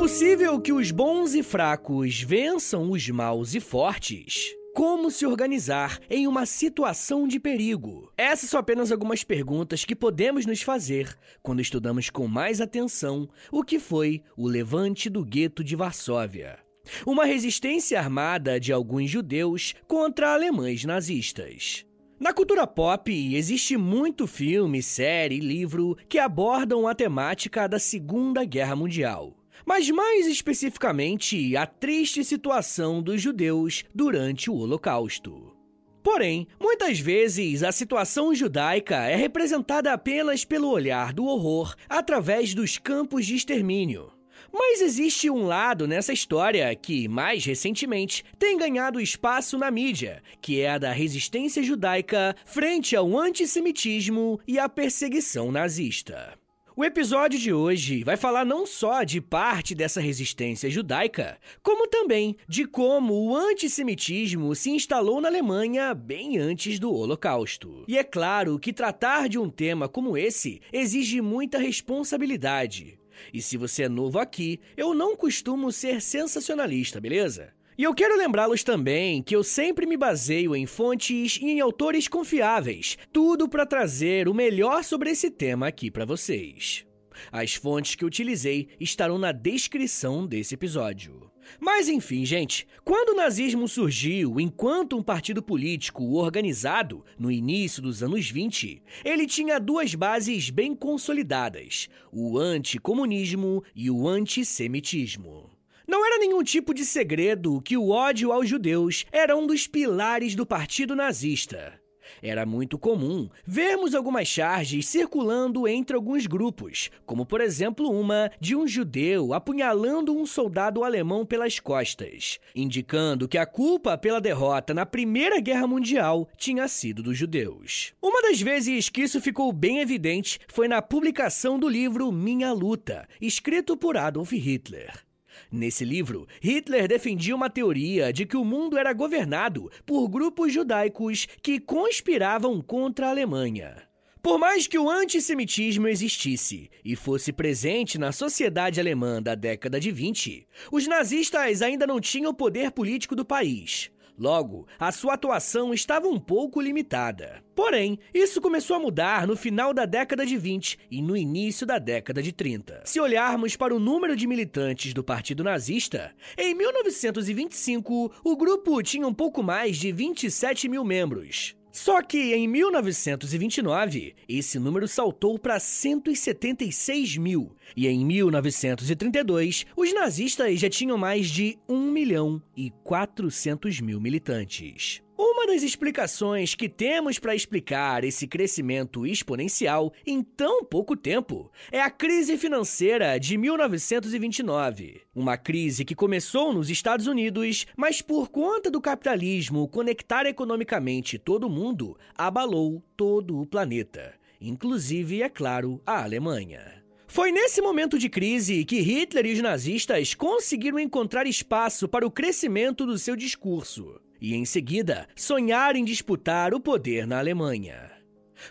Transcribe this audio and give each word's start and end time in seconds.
Possível 0.00 0.58
que 0.58 0.72
os 0.72 0.90
bons 0.90 1.34
e 1.34 1.42
fracos 1.42 2.22
vençam 2.22 2.90
os 2.90 3.06
maus 3.10 3.54
e 3.54 3.60
fortes? 3.60 4.56
Como 4.74 5.10
se 5.10 5.26
organizar 5.26 6.00
em 6.08 6.26
uma 6.26 6.46
situação 6.46 7.28
de 7.28 7.38
perigo? 7.38 8.10
Essas 8.16 8.48
são 8.48 8.58
apenas 8.58 8.90
algumas 8.90 9.22
perguntas 9.22 9.84
que 9.84 9.94
podemos 9.94 10.46
nos 10.46 10.62
fazer 10.62 11.14
quando 11.42 11.60
estudamos 11.60 12.08
com 12.08 12.26
mais 12.26 12.62
atenção 12.62 13.28
o 13.52 13.62
que 13.62 13.78
foi 13.78 14.22
o 14.38 14.48
levante 14.48 15.10
do 15.10 15.22
gueto 15.22 15.62
de 15.62 15.76
Varsóvia. 15.76 16.58
Uma 17.04 17.26
resistência 17.26 17.98
armada 17.98 18.58
de 18.58 18.72
alguns 18.72 19.10
judeus 19.10 19.74
contra 19.86 20.32
alemães 20.32 20.82
nazistas. 20.82 21.84
Na 22.18 22.32
cultura 22.32 22.66
pop, 22.66 23.36
existe 23.36 23.76
muito 23.76 24.26
filme, 24.26 24.82
série 24.82 25.36
e 25.36 25.40
livro 25.40 25.94
que 26.08 26.18
abordam 26.18 26.88
a 26.88 26.94
temática 26.94 27.68
da 27.68 27.78
Segunda 27.78 28.46
Guerra 28.46 28.74
Mundial 28.74 29.36
mas 29.64 29.90
mais 29.90 30.26
especificamente 30.26 31.56
a 31.56 31.66
triste 31.66 32.24
situação 32.24 33.02
dos 33.02 33.20
judeus 33.20 33.84
durante 33.94 34.50
o 34.50 34.54
Holocausto. 34.54 35.54
Porém, 36.02 36.46
muitas 36.58 36.98
vezes 36.98 37.62
a 37.62 37.70
situação 37.70 38.34
judaica 38.34 38.96
é 38.96 39.16
representada 39.16 39.92
apenas 39.92 40.44
pelo 40.44 40.70
olhar 40.70 41.12
do 41.12 41.26
horror 41.26 41.74
através 41.88 42.54
dos 42.54 42.78
campos 42.78 43.26
de 43.26 43.34
extermínio. 43.36 44.10
Mas 44.52 44.80
existe 44.80 45.30
um 45.30 45.44
lado 45.44 45.86
nessa 45.86 46.12
história 46.12 46.74
que, 46.74 47.06
mais 47.06 47.44
recentemente, 47.44 48.24
tem 48.38 48.56
ganhado 48.56 49.00
espaço 49.00 49.58
na 49.58 49.70
mídia, 49.70 50.22
que 50.40 50.60
é 50.60 50.70
a 50.70 50.78
da 50.78 50.92
resistência 50.92 51.62
judaica 51.62 52.34
frente 52.44 52.96
ao 52.96 53.16
antissemitismo 53.16 54.40
e 54.48 54.58
à 54.58 54.68
perseguição 54.68 55.52
nazista. 55.52 56.39
O 56.80 56.84
episódio 56.86 57.38
de 57.38 57.52
hoje 57.52 58.02
vai 58.02 58.16
falar 58.16 58.42
não 58.42 58.64
só 58.64 59.02
de 59.02 59.20
parte 59.20 59.74
dessa 59.74 60.00
resistência 60.00 60.70
judaica, 60.70 61.38
como 61.62 61.86
também 61.86 62.38
de 62.48 62.64
como 62.64 63.12
o 63.12 63.36
antissemitismo 63.36 64.54
se 64.54 64.70
instalou 64.70 65.20
na 65.20 65.28
Alemanha 65.28 65.92
bem 65.92 66.38
antes 66.38 66.78
do 66.78 66.90
Holocausto. 66.90 67.84
E 67.86 67.98
é 67.98 68.02
claro 68.02 68.58
que 68.58 68.72
tratar 68.72 69.28
de 69.28 69.38
um 69.38 69.50
tema 69.50 69.90
como 69.90 70.16
esse 70.16 70.62
exige 70.72 71.20
muita 71.20 71.58
responsabilidade. 71.58 72.98
E 73.30 73.42
se 73.42 73.58
você 73.58 73.82
é 73.82 73.88
novo 73.90 74.18
aqui, 74.18 74.58
eu 74.74 74.94
não 74.94 75.14
costumo 75.14 75.70
ser 75.70 76.00
sensacionalista, 76.00 76.98
beleza? 76.98 77.52
E 77.78 77.82
eu 77.82 77.94
quero 77.94 78.16
lembrá-los 78.16 78.62
também 78.62 79.22
que 79.22 79.34
eu 79.34 79.42
sempre 79.42 79.86
me 79.86 79.96
baseio 79.96 80.54
em 80.54 80.66
fontes 80.66 81.38
e 81.40 81.46
em 81.46 81.60
autores 81.60 82.08
confiáveis, 82.08 82.98
tudo 83.12 83.48
para 83.48 83.64
trazer 83.64 84.28
o 84.28 84.34
melhor 84.34 84.84
sobre 84.84 85.10
esse 85.10 85.30
tema 85.30 85.68
aqui 85.68 85.90
para 85.90 86.04
vocês. 86.04 86.84
As 87.32 87.54
fontes 87.54 87.94
que 87.94 88.04
utilizei 88.04 88.68
estarão 88.78 89.18
na 89.18 89.32
descrição 89.32 90.26
desse 90.26 90.54
episódio. 90.54 91.30
Mas 91.58 91.88
enfim, 91.88 92.24
gente, 92.24 92.66
quando 92.84 93.10
o 93.10 93.16
nazismo 93.16 93.66
surgiu 93.66 94.38
enquanto 94.38 94.96
um 94.96 95.02
partido 95.02 95.42
político 95.42 96.14
organizado 96.14 97.04
no 97.18 97.30
início 97.30 97.82
dos 97.82 98.02
anos 98.02 98.30
20, 98.30 98.82
ele 99.04 99.26
tinha 99.26 99.58
duas 99.58 99.94
bases 99.94 100.50
bem 100.50 100.74
consolidadas: 100.74 101.88
o 102.12 102.38
anticomunismo 102.38 103.64
e 103.74 103.90
o 103.90 104.06
antissemitismo. 104.06 105.50
Não 105.90 106.06
era 106.06 106.18
nenhum 106.18 106.40
tipo 106.44 106.72
de 106.72 106.84
segredo 106.84 107.60
que 107.62 107.76
o 107.76 107.88
ódio 107.88 108.30
aos 108.30 108.48
judeus 108.48 109.04
era 109.10 109.36
um 109.36 109.44
dos 109.44 109.66
pilares 109.66 110.36
do 110.36 110.46
partido 110.46 110.94
nazista. 110.94 111.80
Era 112.22 112.46
muito 112.46 112.78
comum 112.78 113.28
vermos 113.44 113.92
algumas 113.92 114.28
charges 114.28 114.86
circulando 114.86 115.66
entre 115.66 115.96
alguns 115.96 116.28
grupos, 116.28 116.92
como 117.04 117.26
por 117.26 117.40
exemplo 117.40 117.90
uma 117.90 118.30
de 118.38 118.54
um 118.54 118.68
judeu 118.68 119.34
apunhalando 119.34 120.16
um 120.16 120.24
soldado 120.24 120.84
alemão 120.84 121.26
pelas 121.26 121.58
costas, 121.58 122.38
indicando 122.54 123.26
que 123.26 123.36
a 123.36 123.44
culpa 123.44 123.98
pela 123.98 124.20
derrota 124.20 124.72
na 124.72 124.86
Primeira 124.86 125.40
Guerra 125.40 125.66
Mundial 125.66 126.28
tinha 126.36 126.68
sido 126.68 127.02
dos 127.02 127.18
judeus. 127.18 127.94
Uma 128.00 128.22
das 128.22 128.40
vezes 128.40 128.88
que 128.88 129.02
isso 129.02 129.20
ficou 129.20 129.52
bem 129.52 129.80
evidente 129.80 130.38
foi 130.46 130.68
na 130.68 130.80
publicação 130.80 131.58
do 131.58 131.68
livro 131.68 132.12
Minha 132.12 132.52
Luta, 132.52 133.08
escrito 133.20 133.76
por 133.76 133.96
Adolf 133.96 134.30
Hitler. 134.30 135.09
Nesse 135.50 135.84
livro, 135.84 136.26
Hitler 136.40 136.88
defendia 136.88 137.34
uma 137.34 137.50
teoria 137.50 138.12
de 138.12 138.26
que 138.26 138.36
o 138.36 138.44
mundo 138.44 138.76
era 138.76 138.92
governado 138.92 139.70
por 139.86 140.08
grupos 140.08 140.52
judaicos 140.52 141.26
que 141.42 141.60
conspiravam 141.60 142.60
contra 142.60 143.06
a 143.06 143.10
Alemanha. 143.10 143.90
Por 144.22 144.38
mais 144.38 144.66
que 144.66 144.78
o 144.78 144.90
antissemitismo 144.90 145.88
existisse 145.88 146.70
e 146.84 146.94
fosse 146.94 147.32
presente 147.32 147.96
na 147.98 148.12
sociedade 148.12 148.78
alemã 148.78 149.22
da 149.22 149.34
década 149.34 149.80
de 149.80 149.90
20, 149.90 150.46
os 150.70 150.86
nazistas 150.86 151.62
ainda 151.62 151.86
não 151.86 151.98
tinham 151.98 152.30
o 152.30 152.34
poder 152.34 152.70
político 152.70 153.16
do 153.16 153.24
país. 153.24 153.90
Logo, 154.20 154.66
a 154.78 154.92
sua 154.92 155.14
atuação 155.14 155.72
estava 155.72 156.06
um 156.06 156.20
pouco 156.20 156.60
limitada. 156.60 157.42
Porém, 157.54 157.98
isso 158.12 158.38
começou 158.38 158.76
a 158.76 158.78
mudar 158.78 159.26
no 159.26 159.34
final 159.34 159.72
da 159.72 159.86
década 159.86 160.26
de 160.26 160.36
20 160.36 160.78
e 160.90 161.00
no 161.00 161.16
início 161.16 161.66
da 161.66 161.78
década 161.78 162.22
de 162.22 162.30
30. 162.30 162.82
Se 162.84 163.00
olharmos 163.00 163.56
para 163.56 163.74
o 163.74 163.80
número 163.80 164.14
de 164.14 164.26
militantes 164.26 164.92
do 164.92 165.02
Partido 165.02 165.42
Nazista, 165.42 166.14
em 166.36 166.54
1925 166.54 168.12
o 168.22 168.36
grupo 168.36 168.82
tinha 168.82 169.08
um 169.08 169.14
pouco 169.14 169.42
mais 169.42 169.78
de 169.78 169.90
27 169.90 170.68
mil 170.68 170.84
membros. 170.84 171.56
Só 171.72 172.02
que 172.02 172.34
em 172.34 172.48
1929, 172.48 174.14
esse 174.28 174.58
número 174.58 174.88
saltou 174.88 175.38
para 175.38 175.60
176 175.60 177.16
mil, 177.16 177.54
e 177.76 177.86
em 177.86 178.04
1932, 178.04 179.66
os 179.76 179.94
nazistas 179.94 180.58
já 180.58 180.68
tinham 180.68 180.98
mais 180.98 181.28
de 181.28 181.56
1 181.68 181.90
milhão 181.90 182.42
e 182.56 182.70
400 182.82 183.80
mil 183.80 184.00
militantes. 184.00 185.02
Uma 185.22 185.46
das 185.46 185.62
explicações 185.62 186.54
que 186.54 186.66
temos 186.66 187.18
para 187.18 187.34
explicar 187.34 188.04
esse 188.04 188.26
crescimento 188.26 189.06
exponencial 189.06 189.92
em 190.06 190.22
tão 190.22 190.64
pouco 190.64 190.96
tempo 190.96 191.52
é 191.70 191.78
a 191.78 191.90
crise 191.90 192.38
financeira 192.38 193.20
de 193.20 193.36
1929. 193.36 195.02
Uma 195.14 195.36
crise 195.36 195.84
que 195.84 195.94
começou 195.94 196.54
nos 196.54 196.70
Estados 196.70 197.06
Unidos, 197.06 197.66
mas 197.76 198.00
por 198.00 198.30
conta 198.30 198.70
do 198.70 198.80
capitalismo 198.80 199.68
conectar 199.68 200.24
economicamente 200.24 201.18
todo 201.18 201.50
mundo, 201.50 201.98
abalou 202.16 202.82
todo 202.96 203.42
o 203.42 203.46
planeta, 203.46 204.14
inclusive, 204.40 205.22
é 205.22 205.28
claro, 205.28 205.82
a 205.84 206.02
Alemanha. 206.02 206.82
Foi 207.06 207.30
nesse 207.30 207.60
momento 207.60 207.98
de 207.98 208.08
crise 208.08 208.64
que 208.64 208.80
Hitler 208.80 209.26
e 209.26 209.32
os 209.34 209.40
nazistas 209.42 210.14
conseguiram 210.14 210.78
encontrar 210.78 211.26
espaço 211.26 211.86
para 211.86 212.06
o 212.06 212.10
crescimento 212.10 212.86
do 212.86 212.96
seu 212.96 213.14
discurso 213.14 214.00
e, 214.20 214.34
em 214.34 214.44
seguida, 214.44 215.08
sonhar 215.16 215.76
em 215.76 215.84
disputar 215.84 216.52
o 216.54 216.60
poder 216.60 217.06
na 217.06 217.18
Alemanha. 217.18 217.90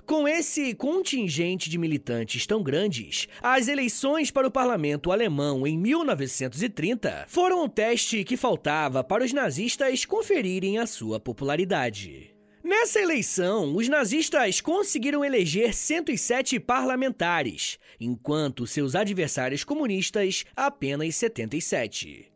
Com 0.06 0.28
esse 0.28 0.74
contingente 0.74 1.70
de 1.70 1.78
militantes 1.78 2.46
tão 2.46 2.62
grandes, 2.62 3.28
as 3.42 3.68
eleições 3.68 4.32
para 4.32 4.48
o 4.48 4.52
parlamento 4.52 5.12
alemão 5.12 5.66
em 5.66 5.78
1930 5.78 7.26
foram 7.28 7.64
o 7.64 7.70
teste 7.70 8.24
que 8.24 8.38
faltava 8.38 9.04
para 9.04 9.24
os 9.24 9.34
nazistas 9.34 10.06
conferirem 10.06 10.78
a 10.78 10.86
sua 10.86 11.20
popularidade. 11.20 12.36
Nessa 12.64 13.00
eleição, 13.00 13.76
os 13.76 13.88
nazistas 13.88 14.62
conseguiram 14.62 15.24
eleger 15.24 15.74
107 15.74 16.60
parlamentares, 16.60 17.80
enquanto 18.00 18.68
seus 18.68 18.96
adversários 18.96 19.64
comunistas 19.64 20.46
apenas 20.56 21.16
77. 21.16 22.29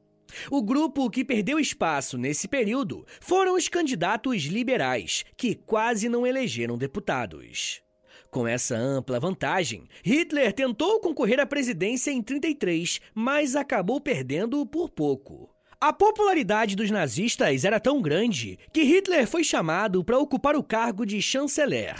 O 0.50 0.62
grupo 0.62 1.10
que 1.10 1.24
perdeu 1.24 1.60
espaço 1.60 2.18
nesse 2.18 2.48
período 2.48 3.06
foram 3.20 3.56
os 3.56 3.68
candidatos 3.68 4.44
liberais, 4.44 5.24
que 5.38 5.56
quase 5.56 6.08
não 6.10 6.26
elegeram 6.26 6.78
deputados. 6.78 7.82
Com 8.30 8.48
essa 8.48 8.76
ampla 8.76 9.20
vantagem, 9.20 9.88
Hitler 10.04 10.52
tentou 10.54 11.00
concorrer 11.00 11.40
à 11.40 11.46
presidência 11.46 12.10
em 12.12 12.22
33, 12.22 13.00
mas 13.14 13.56
acabou 13.56 14.02
perdendo 14.02 14.66
por 14.66 14.90
pouco. 14.90 15.54
A 15.80 15.92
popularidade 15.92 16.76
dos 16.76 16.90
nazistas 16.90 17.66
era 17.66 17.80
tão 17.80 18.02
grande 18.02 18.58
que 18.72 18.84
Hitler 18.84 19.28
foi 19.28 19.44
chamado 19.44 20.04
para 20.04 20.18
ocupar 20.18 20.56
o 20.56 20.64
cargo 20.64 21.06
de 21.06 21.22
chanceler. 21.22 21.96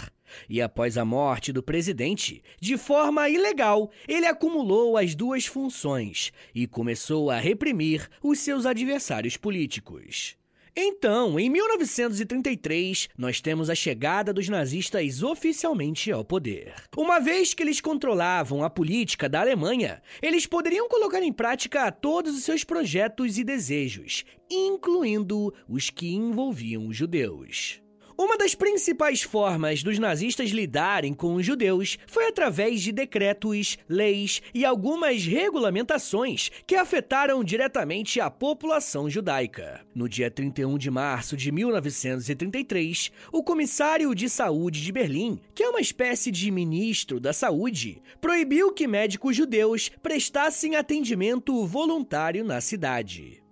E 0.48 0.60
após 0.60 0.96
a 0.98 1.04
morte 1.04 1.52
do 1.52 1.62
presidente, 1.62 2.42
de 2.60 2.76
forma 2.76 3.28
ilegal, 3.28 3.90
ele 4.06 4.26
acumulou 4.26 4.96
as 4.96 5.14
duas 5.14 5.46
funções 5.46 6.32
e 6.54 6.66
começou 6.66 7.30
a 7.30 7.38
reprimir 7.38 8.08
os 8.22 8.38
seus 8.38 8.66
adversários 8.66 9.36
políticos. 9.36 10.36
Então, 10.76 11.38
em 11.38 11.48
1933, 11.48 13.08
nós 13.16 13.40
temos 13.40 13.70
a 13.70 13.76
chegada 13.76 14.32
dos 14.32 14.48
nazistas 14.48 15.22
oficialmente 15.22 16.10
ao 16.10 16.24
poder. 16.24 16.74
Uma 16.96 17.20
vez 17.20 17.54
que 17.54 17.62
eles 17.62 17.80
controlavam 17.80 18.64
a 18.64 18.68
política 18.68 19.28
da 19.28 19.40
Alemanha, 19.40 20.02
eles 20.20 20.46
poderiam 20.46 20.88
colocar 20.88 21.22
em 21.22 21.32
prática 21.32 21.92
todos 21.92 22.36
os 22.36 22.42
seus 22.42 22.64
projetos 22.64 23.38
e 23.38 23.44
desejos, 23.44 24.24
incluindo 24.50 25.54
os 25.68 25.90
que 25.90 26.12
envolviam 26.12 26.88
os 26.88 26.96
judeus. 26.96 27.83
Uma 28.16 28.38
das 28.38 28.54
principais 28.54 29.22
formas 29.22 29.82
dos 29.82 29.98
nazistas 29.98 30.50
lidarem 30.50 31.12
com 31.12 31.34
os 31.34 31.44
judeus 31.44 31.98
foi 32.06 32.28
através 32.28 32.80
de 32.80 32.92
decretos, 32.92 33.76
leis 33.88 34.40
e 34.54 34.64
algumas 34.64 35.26
regulamentações 35.26 36.48
que 36.64 36.76
afetaram 36.76 37.42
diretamente 37.42 38.20
a 38.20 38.30
população 38.30 39.10
judaica. 39.10 39.80
No 39.92 40.08
dia 40.08 40.30
31 40.30 40.78
de 40.78 40.92
março 40.92 41.36
de 41.36 41.50
1933, 41.50 43.10
o 43.32 43.42
comissário 43.42 44.14
de 44.14 44.28
saúde 44.28 44.80
de 44.80 44.92
Berlim, 44.92 45.40
que 45.52 45.64
é 45.64 45.68
uma 45.68 45.80
espécie 45.80 46.30
de 46.30 46.52
ministro 46.52 47.18
da 47.18 47.32
saúde, 47.32 48.00
proibiu 48.20 48.72
que 48.72 48.86
médicos 48.86 49.36
judeus 49.36 49.90
prestassem 50.00 50.76
atendimento 50.76 51.66
voluntário 51.66 52.44
na 52.44 52.60
cidade. 52.60 53.43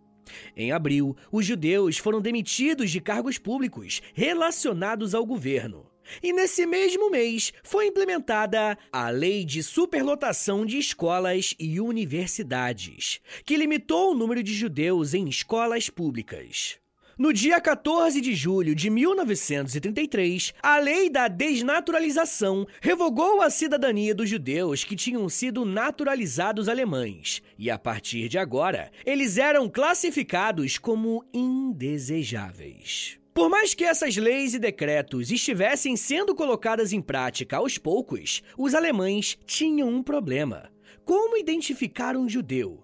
Em 0.56 0.72
abril, 0.72 1.16
os 1.30 1.46
judeus 1.46 1.98
foram 1.98 2.20
demitidos 2.20 2.90
de 2.90 3.00
cargos 3.00 3.38
públicos 3.38 4.02
relacionados 4.14 5.14
ao 5.14 5.24
governo. 5.24 5.86
E 6.22 6.32
nesse 6.32 6.66
mesmo 6.66 7.10
mês 7.10 7.52
foi 7.62 7.86
implementada 7.86 8.76
a 8.92 9.08
Lei 9.08 9.44
de 9.44 9.62
Superlotação 9.62 10.66
de 10.66 10.78
Escolas 10.78 11.54
e 11.58 11.80
Universidades, 11.80 13.20
que 13.44 13.56
limitou 13.56 14.10
o 14.10 14.14
número 14.14 14.42
de 14.42 14.52
judeus 14.52 15.14
em 15.14 15.28
escolas 15.28 15.88
públicas. 15.88 16.81
No 17.22 17.32
dia 17.32 17.60
14 17.60 18.20
de 18.20 18.34
julho 18.34 18.74
de 18.74 18.90
1933, 18.90 20.52
a 20.60 20.78
lei 20.78 21.08
da 21.08 21.28
desnaturalização 21.28 22.66
revogou 22.80 23.40
a 23.40 23.48
cidadania 23.48 24.12
dos 24.12 24.28
judeus 24.28 24.82
que 24.82 24.96
tinham 24.96 25.28
sido 25.28 25.64
naturalizados 25.64 26.68
alemães, 26.68 27.40
e 27.56 27.70
a 27.70 27.78
partir 27.78 28.28
de 28.28 28.38
agora, 28.38 28.90
eles 29.06 29.38
eram 29.38 29.68
classificados 29.68 30.78
como 30.78 31.24
indesejáveis. 31.32 33.20
Por 33.32 33.48
mais 33.48 33.72
que 33.72 33.84
essas 33.84 34.16
leis 34.16 34.54
e 34.54 34.58
decretos 34.58 35.30
estivessem 35.30 35.96
sendo 35.96 36.34
colocadas 36.34 36.92
em 36.92 37.00
prática 37.00 37.58
aos 37.58 37.78
poucos, 37.78 38.42
os 38.58 38.74
alemães 38.74 39.38
tinham 39.46 39.88
um 39.88 40.02
problema: 40.02 40.72
como 41.04 41.36
identificar 41.36 42.16
um 42.16 42.28
judeu? 42.28 42.81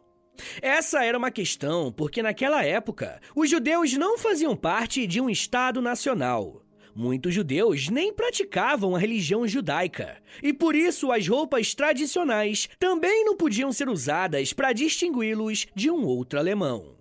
Essa 0.61 1.05
era 1.05 1.19
uma 1.19 1.31
questão 1.31 1.93
porque, 1.93 2.23
naquela 2.23 2.65
época, 2.65 3.21
os 3.35 3.51
judeus 3.51 3.93
não 3.95 4.19
faziam 4.19 4.57
parte 4.57 5.07
de 5.07 5.21
um 5.21 5.29
Estado 5.31 5.81
nacional. 5.81 6.63
Muitos 6.95 7.33
judeus 7.33 7.89
nem 7.89 8.13
praticavam 8.13 8.97
a 8.97 8.99
religião 8.99 9.47
judaica, 9.47 10.17
e 10.43 10.53
por 10.53 10.75
isso 10.75 11.13
as 11.13 11.29
roupas 11.29 11.73
tradicionais 11.73 12.69
também 12.77 13.25
não 13.25 13.37
podiam 13.37 13.71
ser 13.71 13.89
usadas 13.89 14.53
para 14.53 14.73
distingui-los 14.73 15.69
de 15.77 15.91
um 15.91 16.05
outro 16.05 16.41
alemão. 16.41 16.99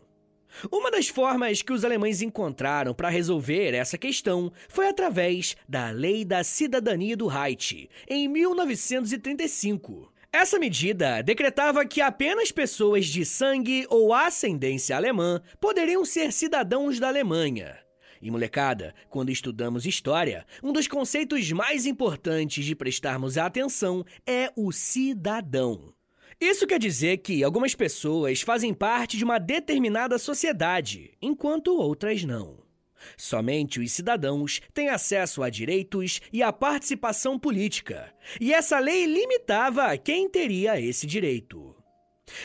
Uma 0.72 0.90
das 0.90 1.08
formas 1.08 1.62
que 1.62 1.74
os 1.74 1.84
alemães 1.86 2.22
encontraram 2.22 2.94
para 2.94 3.10
resolver 3.10 3.74
essa 3.74 3.98
questão 3.98 4.52
foi 4.70 4.88
através 4.88 5.56
da 5.68 5.90
Lei 5.90 6.24
da 6.26 6.44
Cidadania 6.44 7.16
do 7.16 7.28
Reich, 7.28 7.90
em 8.08 8.28
1935, 8.28 10.12
essa 10.32 10.60
medida 10.60 11.22
decretava 11.22 11.86
que 11.86 12.02
apenas 12.02 12.52
pessoas 12.52 13.06
de 13.06 13.26
sangue 13.26 13.86
ou 13.90 14.14
ascendência 14.14 14.96
alemã 14.96 15.42
poderiam 15.60 16.04
ser 16.04 16.32
cidadãos 16.32 17.00
da 17.00 17.08
Alemanha. 17.08 17.78
E 18.22 18.30
molecada, 18.32 18.94
quando 19.10 19.30
estudamos 19.30 19.86
história, 19.86 20.46
um 20.64 20.74
dos 20.74 20.88
conceitos 20.88 21.52
mais 21.52 21.86
importantes 21.86 22.66
de 22.66 22.76
prestarmos 22.76 23.38
atenção 23.38 24.04
é 24.26 24.52
o 24.56 24.72
cidadão. 24.72 25.94
Isso 26.40 26.68
quer 26.68 26.80
dizer 26.80 27.18
que 27.18 27.44
algumas 27.44 27.74
pessoas 27.74 28.42
fazem 28.42 28.74
parte 28.74 29.18
de 29.18 29.24
uma 29.24 29.40
determinada 29.40 30.20
sociedade, 30.20 31.12
enquanto 31.22 31.76
outras 31.76 32.24
não. 32.24 32.67
Somente 33.16 33.80
os 33.80 33.92
cidadãos 33.92 34.62
têm 34.74 34.90
acesso 34.90 35.44
a 35.44 35.50
direitos 35.50 36.22
e 36.32 36.44
a 36.44 36.52
participação 36.52 37.38
política, 37.38 38.14
e 38.40 38.54
essa 38.54 38.80
lei 38.80 39.06
limitava 39.06 39.98
quem 39.98 40.30
teria 40.30 40.80
esse 40.80 41.06
direito. 41.06 41.76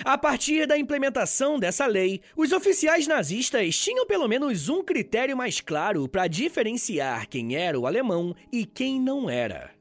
A 0.05 0.17
partir 0.17 0.67
da 0.67 0.79
implementação 0.79 1.59
dessa 1.59 1.87
lei, 1.87 2.21
os 2.37 2.53
oficiais 2.53 3.07
nazistas 3.07 3.77
tinham 3.77 4.07
pelo 4.07 4.29
menos 4.29 4.69
um 4.69 4.83
critério 4.83 5.37
mais 5.37 5.61
claro 5.61 6.09
para 6.09 6.29
diferenciar 6.29 7.29
quem 7.29 7.57
era 7.57 7.79
o 7.79 7.87
alemão 7.87 8.35
e 8.53 8.65
quem 8.65 9.01
não 9.01 9.29
era. 9.29 9.72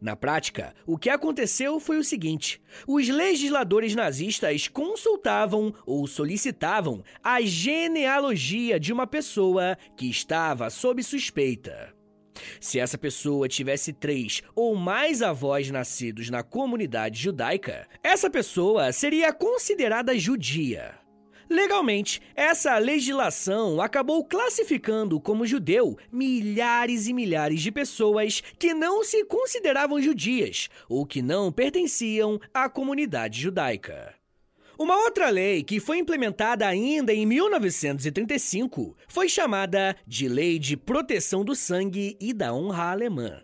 Na 0.00 0.16
prática, 0.16 0.74
o 0.86 0.96
que 0.96 1.10
aconteceu 1.10 1.78
foi 1.78 1.98
o 1.98 2.04
seguinte: 2.04 2.60
os 2.86 3.08
legisladores 3.08 3.94
nazistas 3.94 4.66
consultavam 4.66 5.74
ou 5.84 6.06
solicitavam 6.06 7.04
a 7.22 7.40
genealogia 7.42 8.80
de 8.80 8.92
uma 8.92 9.06
pessoa 9.06 9.76
que 9.96 10.08
estava 10.08 10.70
sob 10.70 11.02
suspeita. 11.02 11.94
Se 12.58 12.78
essa 12.78 12.96
pessoa 12.96 13.48
tivesse 13.48 13.92
três 13.92 14.42
ou 14.54 14.74
mais 14.74 15.20
avós 15.20 15.70
nascidos 15.70 16.30
na 16.30 16.42
comunidade 16.42 17.20
judaica, 17.20 17.86
essa 18.02 18.30
pessoa 18.30 18.92
seria 18.92 19.32
considerada 19.32 20.18
judia. 20.18 20.99
Legalmente, 21.50 22.22
essa 22.36 22.78
legislação 22.78 23.80
acabou 23.80 24.24
classificando 24.24 25.20
como 25.20 25.44
judeu 25.44 25.98
milhares 26.12 27.08
e 27.08 27.12
milhares 27.12 27.60
de 27.60 27.72
pessoas 27.72 28.40
que 28.56 28.72
não 28.72 29.02
se 29.02 29.24
consideravam 29.24 30.00
judias 30.00 30.68
ou 30.88 31.04
que 31.04 31.20
não 31.20 31.50
pertenciam 31.50 32.40
à 32.54 32.68
comunidade 32.68 33.40
judaica. 33.40 34.14
Uma 34.78 34.96
outra 34.96 35.28
lei 35.28 35.64
que 35.64 35.80
foi 35.80 35.98
implementada 35.98 36.68
ainda 36.68 37.12
em 37.12 37.26
1935 37.26 38.96
foi 39.08 39.28
chamada 39.28 39.96
de 40.06 40.28
Lei 40.28 40.56
de 40.56 40.76
Proteção 40.76 41.44
do 41.44 41.56
Sangue 41.56 42.16
e 42.20 42.32
da 42.32 42.54
Honra 42.54 42.92
Alemã. 42.92 43.42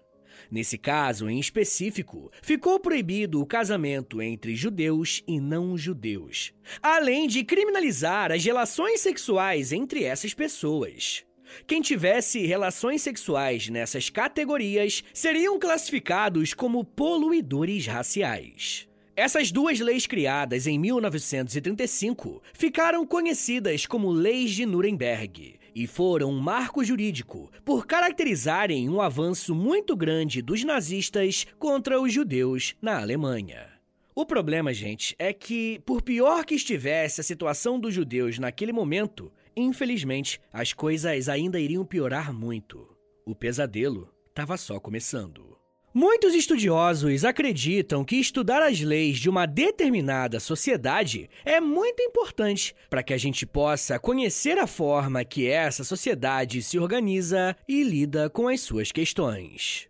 Nesse 0.50 0.78
caso 0.78 1.28
em 1.28 1.38
específico, 1.38 2.30
ficou 2.42 2.78
proibido 2.78 3.40
o 3.40 3.46
casamento 3.46 4.22
entre 4.22 4.54
judeus 4.54 5.22
e 5.26 5.40
não 5.40 5.76
judeus, 5.76 6.52
além 6.82 7.26
de 7.26 7.42
criminalizar 7.44 8.32
as 8.32 8.44
relações 8.44 9.00
sexuais 9.00 9.72
entre 9.72 10.04
essas 10.04 10.32
pessoas. 10.34 11.24
Quem 11.66 11.80
tivesse 11.80 12.44
relações 12.44 13.02
sexuais 13.02 13.68
nessas 13.68 14.10
categorias 14.10 15.02
seriam 15.12 15.58
classificados 15.58 16.52
como 16.52 16.84
poluidores 16.84 17.86
raciais. 17.86 18.88
Essas 19.14 19.50
duas 19.50 19.80
leis 19.80 20.06
criadas 20.06 20.66
em 20.66 20.78
1935 20.78 22.42
ficaram 22.52 23.06
conhecidas 23.06 23.86
como 23.86 24.10
Leis 24.10 24.50
de 24.50 24.66
Nuremberg 24.66 25.58
e 25.76 25.86
foram 25.86 26.30
um 26.30 26.40
marco 26.40 26.82
jurídico 26.82 27.52
por 27.62 27.86
caracterizarem 27.86 28.88
um 28.88 28.98
avanço 28.98 29.54
muito 29.54 29.94
grande 29.94 30.40
dos 30.40 30.64
nazistas 30.64 31.46
contra 31.58 32.00
os 32.00 32.10
judeus 32.10 32.74
na 32.80 32.98
Alemanha. 32.98 33.68
O 34.14 34.24
problema, 34.24 34.72
gente, 34.72 35.14
é 35.18 35.34
que, 35.34 35.78
por 35.84 36.00
pior 36.00 36.46
que 36.46 36.54
estivesse 36.54 37.20
a 37.20 37.24
situação 37.24 37.78
dos 37.78 37.92
judeus 37.92 38.38
naquele 38.38 38.72
momento, 38.72 39.30
infelizmente 39.54 40.40
as 40.50 40.72
coisas 40.72 41.28
ainda 41.28 41.60
iriam 41.60 41.84
piorar 41.84 42.32
muito. 42.32 42.88
O 43.26 43.34
pesadelo 43.34 44.08
estava 44.30 44.56
só 44.56 44.80
começando. 44.80 45.55
Muitos 45.98 46.34
estudiosos 46.34 47.24
acreditam 47.24 48.04
que 48.04 48.16
estudar 48.16 48.62
as 48.62 48.82
leis 48.82 49.16
de 49.16 49.30
uma 49.30 49.46
determinada 49.46 50.38
sociedade 50.38 51.30
é 51.42 51.58
muito 51.58 52.02
importante 52.02 52.76
para 52.90 53.02
que 53.02 53.14
a 53.14 53.16
gente 53.16 53.46
possa 53.46 53.98
conhecer 53.98 54.58
a 54.58 54.66
forma 54.66 55.24
que 55.24 55.48
essa 55.48 55.84
sociedade 55.84 56.62
se 56.62 56.78
organiza 56.78 57.56
e 57.66 57.82
lida 57.82 58.28
com 58.28 58.46
as 58.46 58.60
suas 58.60 58.92
questões. 58.92 59.88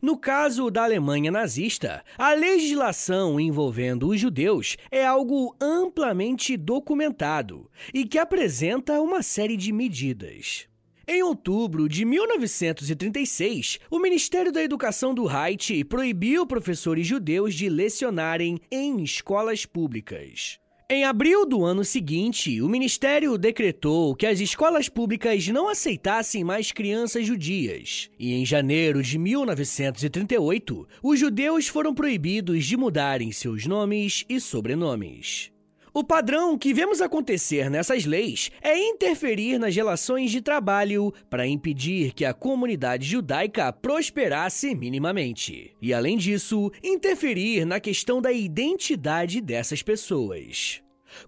No 0.00 0.16
caso 0.16 0.70
da 0.70 0.84
Alemanha 0.84 1.30
nazista, 1.30 2.02
a 2.16 2.32
legislação 2.32 3.38
envolvendo 3.38 4.08
os 4.08 4.18
judeus 4.18 4.78
é 4.90 5.04
algo 5.04 5.54
amplamente 5.60 6.56
documentado 6.56 7.70
e 7.92 8.06
que 8.06 8.16
apresenta 8.16 9.02
uma 9.02 9.22
série 9.22 9.58
de 9.58 9.70
medidas. 9.70 10.71
Em 11.14 11.22
outubro 11.22 11.90
de 11.90 12.06
1936, 12.06 13.78
o 13.90 13.98
Ministério 13.98 14.50
da 14.50 14.62
Educação 14.62 15.12
do 15.12 15.28
Haiti 15.28 15.84
proibiu 15.84 16.46
professores 16.46 17.06
judeus 17.06 17.54
de 17.54 17.68
lecionarem 17.68 18.58
em 18.70 19.02
escolas 19.02 19.66
públicas. 19.66 20.58
Em 20.88 21.04
abril 21.04 21.44
do 21.44 21.66
ano 21.66 21.84
seguinte, 21.84 22.62
o 22.62 22.68
ministério 22.68 23.36
decretou 23.36 24.16
que 24.16 24.24
as 24.24 24.40
escolas 24.40 24.88
públicas 24.88 25.46
não 25.48 25.68
aceitassem 25.68 26.42
mais 26.42 26.72
crianças 26.72 27.26
judias. 27.26 28.08
E 28.18 28.32
em 28.32 28.46
janeiro 28.46 29.02
de 29.02 29.18
1938, 29.18 30.88
os 31.02 31.20
judeus 31.20 31.68
foram 31.68 31.94
proibidos 31.94 32.64
de 32.64 32.74
mudarem 32.74 33.30
seus 33.32 33.66
nomes 33.66 34.24
e 34.30 34.40
sobrenomes. 34.40 35.51
O 35.94 36.02
padrão 36.02 36.56
que 36.56 36.72
vemos 36.72 37.02
acontecer 37.02 37.68
nessas 37.68 38.06
leis 38.06 38.50
é 38.62 38.78
interferir 38.78 39.58
nas 39.58 39.76
relações 39.76 40.30
de 40.30 40.40
trabalho 40.40 41.12
para 41.28 41.46
impedir 41.46 42.14
que 42.14 42.24
a 42.24 42.32
comunidade 42.32 43.06
judaica 43.06 43.70
prosperasse 43.70 44.74
minimamente. 44.74 45.76
E, 45.82 45.92
além 45.92 46.16
disso, 46.16 46.72
interferir 46.82 47.66
na 47.66 47.78
questão 47.78 48.22
da 48.22 48.32
identidade 48.32 49.38
dessas 49.42 49.82
pessoas. 49.82 50.80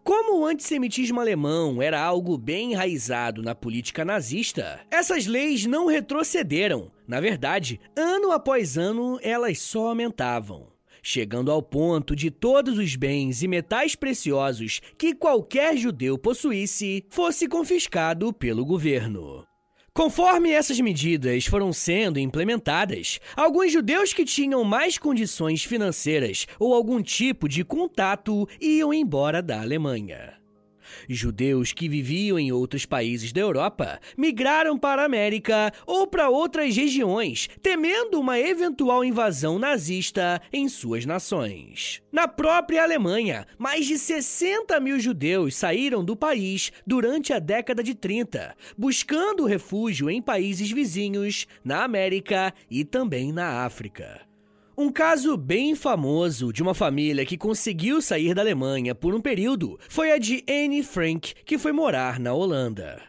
Como 0.03 0.39
o 0.39 0.47
antissemitismo 0.47 1.21
alemão 1.21 1.83
era 1.83 2.01
algo 2.01 2.39
bem 2.39 2.73
enraizado 2.73 3.43
na 3.43 3.55
política 3.55 4.03
nazista, 4.03 4.81
essas 4.91 5.27
leis 5.27 5.67
não 5.67 5.89
retrocederam. 5.89 6.91
Na 7.07 7.21
verdade, 7.21 7.79
ano 7.95 8.33
após 8.33 8.79
ano, 8.79 9.19
elas 9.23 9.59
só 9.59 9.89
aumentavam 9.89 10.74
chegando 11.05 11.51
ao 11.53 11.63
ponto 11.63 12.17
de 12.17 12.31
todos 12.31 12.79
os 12.79 12.97
bens 12.97 13.43
e 13.43 13.47
metais 13.47 13.95
preciosos 13.95 14.81
que 14.97 15.15
qualquer 15.15 15.77
judeu 15.77 16.17
possuísse 16.17 17.05
fosse 17.11 17.47
confiscado 17.47 18.33
pelo 18.33 18.65
governo. 18.65 19.45
Conforme 19.93 20.51
essas 20.51 20.81
medidas 20.81 21.47
foram 21.47 21.73
sendo 21.73 22.19
implementadas, 22.19 23.21
alguns 23.37 23.71
judeus 23.71 24.13
que 24.13 24.25
tinham 24.25 24.65
mais 24.65 24.99
condições 24.99 25.63
financeiras 25.63 26.49
ou 26.59 26.75
algum 26.75 27.01
tipo 27.01 27.49
de 27.49 27.63
contato 27.63 28.49
iam 28.61 28.93
embora 28.93 29.41
da 29.41 29.61
Alemanha. 29.61 30.44
Judeus 31.09 31.73
que 31.73 31.89
viviam 31.89 32.39
em 32.39 32.53
outros 32.53 32.87
países 32.87 33.33
da 33.33 33.41
Europa 33.41 34.01
migraram 34.17 34.79
para 34.79 35.03
a 35.03 35.05
América 35.05 35.73
ou 35.87 36.07
para 36.07 36.29
outras 36.29 36.77
regiões, 36.77 37.49
temendo 37.63 38.21
uma 38.21 38.39
eventual 38.39 39.05
invasão 39.05 39.59
nazista 39.59 40.41
em 40.53 40.69
suas 40.69 41.05
nações. 41.07 42.03
Na 42.13 42.29
própria 42.29 42.83
Alemanha, 42.83 43.47
mais 43.59 43.87
de 43.87 43.99
60 43.99 44.79
mil 44.81 44.99
judeus 45.01 45.57
saíram 45.57 46.05
do 46.05 46.17
país 46.17 46.73
durante 46.87 47.33
a 47.33 47.39
década 47.39 47.83
de 47.83 47.95
30, 47.95 48.55
buscando 48.77 49.47
refúgio 49.47 50.09
em 50.09 50.23
países 50.23 50.71
vizinhos, 50.71 51.47
na 51.65 51.85
América 51.85 52.53
e 52.71 52.85
também 52.85 53.33
na 53.33 53.65
África. 53.65 54.34
Um 54.77 54.91
caso 54.91 55.37
bem 55.37 55.77
famoso 55.77 56.53
de 56.53 56.61
uma 56.61 56.75
família 56.75 57.25
que 57.25 57.39
conseguiu 57.39 58.03
sair 58.03 58.35
da 58.35 58.43
Alemanha 58.43 58.93
por 58.93 59.15
um 59.15 59.21
período 59.21 59.79
foi 59.89 60.11
a 60.11 60.19
de 60.19 60.43
Anne 60.51 60.83
Frank, 60.83 61.33
que 61.45 61.57
foi 61.57 61.71
morar 61.71 62.19
na 62.19 62.35
Holanda. 62.35 63.01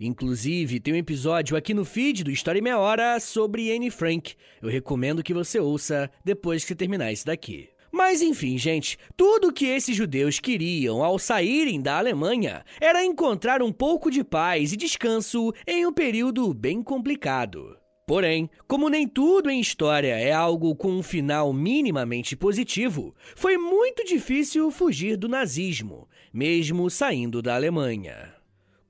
Inclusive, 0.00 0.80
tem 0.80 0.94
um 0.94 0.96
episódio 0.96 1.54
aqui 1.54 1.74
no 1.74 1.84
feed 1.84 2.24
do 2.24 2.30
História 2.30 2.60
em 2.60 2.62
Meia 2.62 2.78
Hora 2.78 3.20
sobre 3.20 3.70
Anne 3.70 3.90
Frank. 3.90 4.34
Eu 4.62 4.70
recomendo 4.70 5.22
que 5.22 5.34
você 5.34 5.60
ouça 5.60 6.10
depois 6.24 6.64
que 6.64 6.74
terminar 6.74 7.12
isso 7.12 7.26
daqui. 7.26 7.68
Mas 7.92 8.22
enfim, 8.22 8.56
gente, 8.56 8.98
tudo 9.14 9.52
que 9.52 9.66
esses 9.66 9.94
judeus 9.94 10.40
queriam 10.40 11.04
ao 11.04 11.18
saírem 11.18 11.78
da 11.78 11.98
Alemanha 11.98 12.64
era 12.80 13.04
encontrar 13.04 13.62
um 13.62 13.70
pouco 13.70 14.10
de 14.10 14.24
paz 14.24 14.72
e 14.72 14.78
descanso 14.78 15.52
em 15.66 15.84
um 15.84 15.92
período 15.92 16.54
bem 16.54 16.82
complicado. 16.82 17.81
Porém, 18.06 18.50
como 18.66 18.88
nem 18.88 19.06
tudo 19.06 19.48
em 19.48 19.60
história 19.60 20.18
é 20.18 20.32
algo 20.32 20.74
com 20.74 20.90
um 20.90 21.02
final 21.02 21.52
minimamente 21.52 22.34
positivo, 22.34 23.14
foi 23.36 23.56
muito 23.56 24.04
difícil 24.04 24.70
fugir 24.72 25.16
do 25.16 25.28
nazismo, 25.28 26.08
mesmo 26.32 26.90
saindo 26.90 27.40
da 27.40 27.54
Alemanha. 27.54 28.34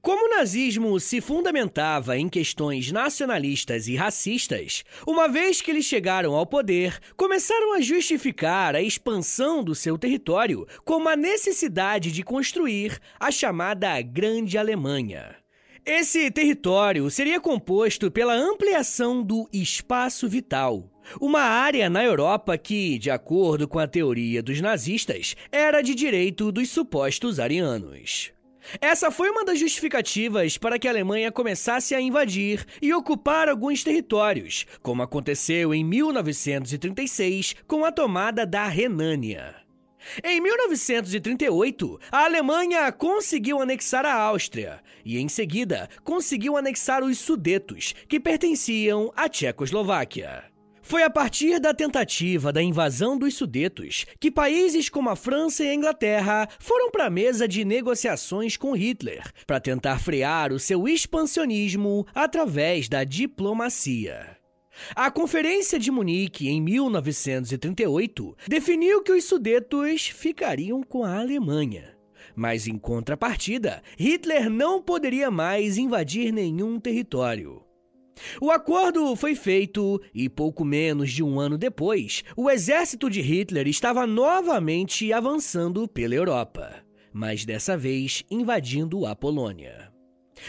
Como 0.01 0.27
o 0.27 0.31
nazismo 0.31 0.99
se 0.99 1.21
fundamentava 1.21 2.19
em 2.19 2.29
questões 2.29 2.91
nacionalistas 2.91 3.87
e 3.87 3.95
racistas, 3.95 4.83
uma 5.07 5.29
vez 5.29 5.61
que 5.61 5.71
eles 5.71 5.85
chegaram 5.85 6.35
ao 6.35 6.45
poder, 6.45 6.99
começaram 7.15 7.75
a 7.75 7.81
justificar 7.81 8.75
a 8.75 8.83
expansão 8.83 9.63
do 9.63 9.75
seu 9.75 9.97
território 9.97 10.67
como 10.85 11.09
a 11.09 11.15
necessidade 11.15 12.11
de 12.11 12.25
construir 12.25 12.99
a 13.21 13.31
chamada 13.31 14.01
Grande 14.03 14.59
Alemanha. 14.59 15.42
Esse 15.85 16.31
território 16.31 17.11
seria 17.11 17.41
composto 17.41 18.09
pela 18.09 18.35
ampliação 18.35 19.21
do 19.21 19.49
espaço 19.53 20.29
vital, 20.29 20.89
uma 21.21 21.41
área 21.41 21.91
na 21.91 22.05
Europa 22.05 22.57
que, 22.57 23.01
de 23.01 23.11
acordo 23.11 23.67
com 23.67 23.81
a 23.81 23.89
teoria 23.89 24.41
dos 24.41 24.61
nazistas, 24.61 25.35
era 25.51 25.83
de 25.83 25.93
direito 25.97 26.53
dos 26.53 26.69
supostos 26.69 27.41
arianos. 27.41 28.33
Essa 28.81 29.11
foi 29.11 29.29
uma 29.31 29.45
das 29.45 29.59
justificativas 29.59 30.57
para 30.57 30.79
que 30.79 30.87
a 30.87 30.91
Alemanha 30.93 31.33
começasse 31.33 31.97
a 31.97 32.01
invadir 32.01 32.65
e 32.81 32.95
ocupar 32.95 33.49
alguns 33.49 33.83
territórios, 33.83 34.65
como 34.81 35.03
aconteceu 35.03 35.75
em 35.75 35.83
1936 35.83 37.57
com 37.67 37.85
a 37.85 37.91
tomada 37.91 38.47
da 38.47 38.69
Renânia. 38.69 39.62
Em 40.23 40.41
1938, 40.41 42.01
a 42.11 42.25
Alemanha 42.25 42.91
conseguiu 42.93 43.61
anexar 43.61 44.05
a 44.05 44.15
Áustria 44.15 44.81
e, 45.05 45.19
em 45.19 45.29
seguida, 45.29 45.89
conseguiu 46.05 46.57
anexar 46.57 47.03
os 47.03 47.19
Sudetos, 47.19 47.95
que 48.09 48.21
pertenciam 48.21 49.13
à 49.17 49.29
Tchecoslováquia. 49.29 50.53
Foi 50.83 51.05
a 51.05 51.11
partir 51.11 51.61
da 51.61 51.73
tentativa 51.73 52.53
da 52.53 52.61
invasão 52.61 53.17
dos 53.17 53.35
Sudetos 53.35 54.05
que 54.19 54.31
países 54.31 54.89
como 54.89 55.09
a 55.09 55.17
França 55.17 55.63
e 55.63 55.69
a 55.69 55.75
Inglaterra 55.75 56.49
foram 56.59 56.91
para 56.91 57.07
a 57.07 57.11
mesa 57.11 57.47
de 57.47 57.65
negociações 57.65 58.57
com 58.57 58.73
Hitler 58.73 59.23
para 59.47 59.61
tentar 59.61 60.01
frear 60.01 60.53
o 60.53 60.59
seu 60.59 60.89
expansionismo 60.89 62.05
através 62.13 62.89
da 62.89 63.05
diplomacia. 63.05 64.42
A 64.95 65.11
Conferência 65.11 65.79
de 65.79 65.91
Munique, 65.91 66.49
em 66.49 66.61
1938, 66.61 68.37
definiu 68.49 69.03
que 69.03 69.13
os 69.13 69.25
Sudetos 69.25 70.09
ficariam 70.09 70.83
com 70.83 71.05
a 71.05 71.19
Alemanha. 71.19 71.97
Mas, 72.35 72.67
em 72.67 72.79
contrapartida, 72.79 73.83
Hitler 73.99 74.49
não 74.49 74.83
poderia 74.83 75.31
mais 75.31 75.77
invadir 75.77 76.33
nenhum 76.33 76.81
território. 76.81 77.63
O 78.41 78.51
acordo 78.51 79.15
foi 79.17 79.35
feito 79.35 80.01
e, 80.15 80.29
pouco 80.29 80.65
menos 80.65 81.11
de 81.11 81.23
um 81.23 81.41
ano 81.41 81.59
depois, 81.59 82.23
o 82.37 82.51
exército 82.51 83.11
de 83.11 83.21
Hitler 83.21 83.67
estava 83.67 84.07
novamente 84.07 85.13
avançando 85.13 85.89
pela 85.89 86.15
Europa, 86.15 86.85
mas 87.13 87.45
dessa 87.45 87.77
vez 87.77 88.23
invadindo 88.31 89.07
a 89.07 89.17
Polônia. 89.17 89.92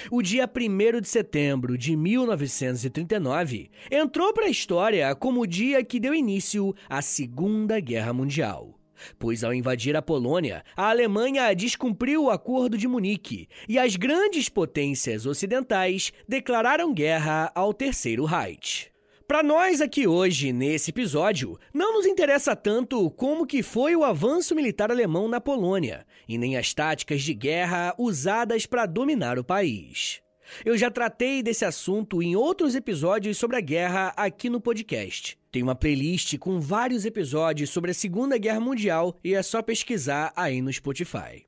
O 0.10 0.22
dia 0.22 0.50
1 0.50 1.02
de 1.02 1.08
setembro 1.08 1.78
de 1.78 1.96
1939 1.96 3.70
entrou 3.92 4.34
para 4.34 4.46
a 4.46 4.50
história 4.50 5.14
como 5.16 5.42
o 5.42 5.48
dia 5.48 5.84
que 5.84 6.00
deu 6.00 6.14
início 6.14 6.74
à 6.90 7.02
Segunda 7.02 7.80
Guerra 7.80 8.14
Mundial. 8.14 8.80
Pois, 9.20 9.44
ao 9.44 9.54
invadir 9.54 9.96
a 9.96 10.02
Polônia, 10.02 10.64
a 10.78 10.90
Alemanha 10.90 11.54
descumpriu 11.54 12.26
o 12.26 12.30
Acordo 12.30 12.78
de 12.78 12.88
Munique 12.88 13.50
e 13.68 13.78
as 13.78 13.96
grandes 13.96 14.48
potências 14.48 15.26
ocidentais 15.26 16.14
declararam 16.28 16.94
guerra 16.94 17.52
ao 17.54 17.74
Terceiro 17.74 18.24
Reich. 18.24 18.93
Para 19.34 19.42
nós 19.42 19.82
aqui 19.82 20.06
hoje, 20.06 20.54
nesse 20.54 20.92
episódio, 20.92 21.58
não 21.74 21.94
nos 21.94 22.06
interessa 22.06 22.56
tanto 22.56 23.10
como 23.10 23.48
que 23.48 23.64
foi 23.64 23.96
o 23.96 24.04
avanço 24.04 24.54
militar 24.54 24.92
alemão 24.92 25.28
na 25.28 25.42
Polônia, 25.42 26.06
e 26.30 26.38
nem 26.38 26.56
as 26.56 26.72
táticas 26.72 27.24
de 27.24 27.34
guerra 27.34 27.96
usadas 27.98 28.68
para 28.68 28.86
dominar 28.86 29.40
o 29.40 29.44
país. 29.44 30.22
Eu 30.64 30.78
já 30.78 30.92
tratei 30.92 31.42
desse 31.42 31.66
assunto 31.66 32.22
em 32.22 32.36
outros 32.36 32.76
episódios 32.76 33.40
sobre 33.40 33.58
a 33.58 33.60
guerra 33.60 34.14
aqui 34.16 34.52
no 34.52 34.62
podcast. 34.62 35.36
Tem 35.52 35.64
uma 35.64 35.74
playlist 35.74 36.38
com 36.38 36.60
vários 36.60 37.04
episódios 37.04 37.72
sobre 37.72 37.90
a 37.90 37.96
Segunda 37.96 38.38
Guerra 38.38 38.60
Mundial 38.60 39.18
e 39.24 39.34
é 39.34 39.42
só 39.42 39.64
pesquisar 39.64 40.32
aí 40.36 40.62
no 40.62 40.72
Spotify. 40.72 41.44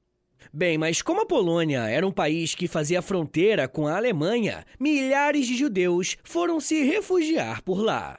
Bem, 0.57 0.77
mas 0.77 1.01
como 1.01 1.19
a 1.19 1.25
Polônia 1.25 1.81
era 1.89 2.07
um 2.07 2.13
país 2.13 2.55
que 2.55 2.65
fazia 2.65 3.01
fronteira 3.01 3.67
com 3.67 3.87
a 3.87 3.97
Alemanha, 3.97 4.65
milhares 4.79 5.47
de 5.47 5.57
judeus 5.57 6.15
foram 6.23 6.61
se 6.61 6.81
refugiar 6.81 7.61
por 7.61 7.83
lá. 7.83 8.17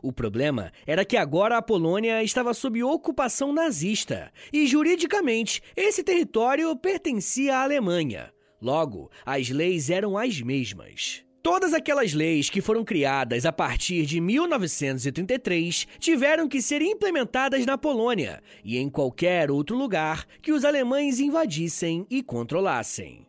O 0.00 0.12
problema 0.12 0.70
era 0.86 1.04
que 1.04 1.16
agora 1.16 1.56
a 1.58 1.62
Polônia 1.62 2.22
estava 2.22 2.54
sob 2.54 2.80
ocupação 2.84 3.52
nazista 3.52 4.30
e, 4.52 4.68
juridicamente, 4.68 5.60
esse 5.74 6.04
território 6.04 6.76
pertencia 6.76 7.56
à 7.56 7.64
Alemanha. 7.64 8.32
Logo, 8.62 9.10
as 9.26 9.50
leis 9.50 9.90
eram 9.90 10.16
as 10.16 10.40
mesmas. 10.40 11.24
Todas 11.44 11.74
aquelas 11.74 12.14
leis 12.14 12.48
que 12.48 12.62
foram 12.62 12.82
criadas 12.82 13.44
a 13.44 13.52
partir 13.52 14.06
de 14.06 14.18
1933 14.18 15.86
tiveram 15.98 16.48
que 16.48 16.62
ser 16.62 16.80
implementadas 16.80 17.66
na 17.66 17.76
Polônia 17.76 18.42
e 18.64 18.78
em 18.78 18.88
qualquer 18.88 19.50
outro 19.50 19.76
lugar 19.76 20.26
que 20.40 20.52
os 20.52 20.64
alemães 20.64 21.20
invadissem 21.20 22.06
e 22.08 22.22
controlassem. 22.22 23.26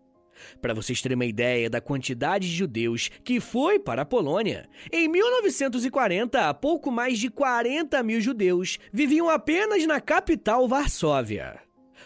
Para 0.61 0.73
vocês 0.73 1.01
terem 1.01 1.15
uma 1.15 1.25
ideia 1.25 1.69
da 1.69 1.81
quantidade 1.81 2.47
de 2.47 2.55
judeus 2.55 3.11
que 3.21 3.41
foi 3.41 3.79
para 3.79 4.03
a 4.03 4.05
Polônia, 4.05 4.69
em 4.93 5.09
1940, 5.09 6.53
pouco 6.53 6.89
mais 6.89 7.19
de 7.19 7.29
40 7.29 8.01
mil 8.01 8.21
judeus 8.21 8.79
viviam 8.93 9.29
apenas 9.29 9.85
na 9.85 9.99
capital 9.99 10.65
Varsóvia. 10.69 11.64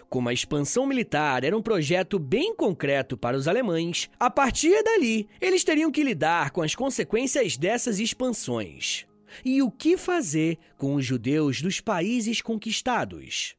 Como 0.10 0.28
a 0.28 0.34
expansão 0.34 0.88
militar 0.88 1.44
era 1.44 1.56
um 1.56 1.62
projeto 1.62 2.18
bem 2.18 2.56
concreto 2.56 3.16
para 3.16 3.38
os 3.38 3.48
alemães, 3.48 4.10
a 4.20 4.28
partir 4.28 4.84
dali 4.84 5.28
eles 5.40 5.64
teriam 5.64 5.92
que 5.92 6.04
lidar 6.04 6.50
com 6.50 6.64
as 6.64 6.74
consequências 6.74 7.56
dessas 7.56 8.00
expansões. 8.00 9.06
E 9.46 9.62
o 9.62 9.70
que 9.70 9.96
fazer 9.96 10.58
com 10.78 10.96
os 10.96 11.06
judeus 11.06 11.62
dos 11.62 11.80
países 11.80 12.42
conquistados? 12.42 13.56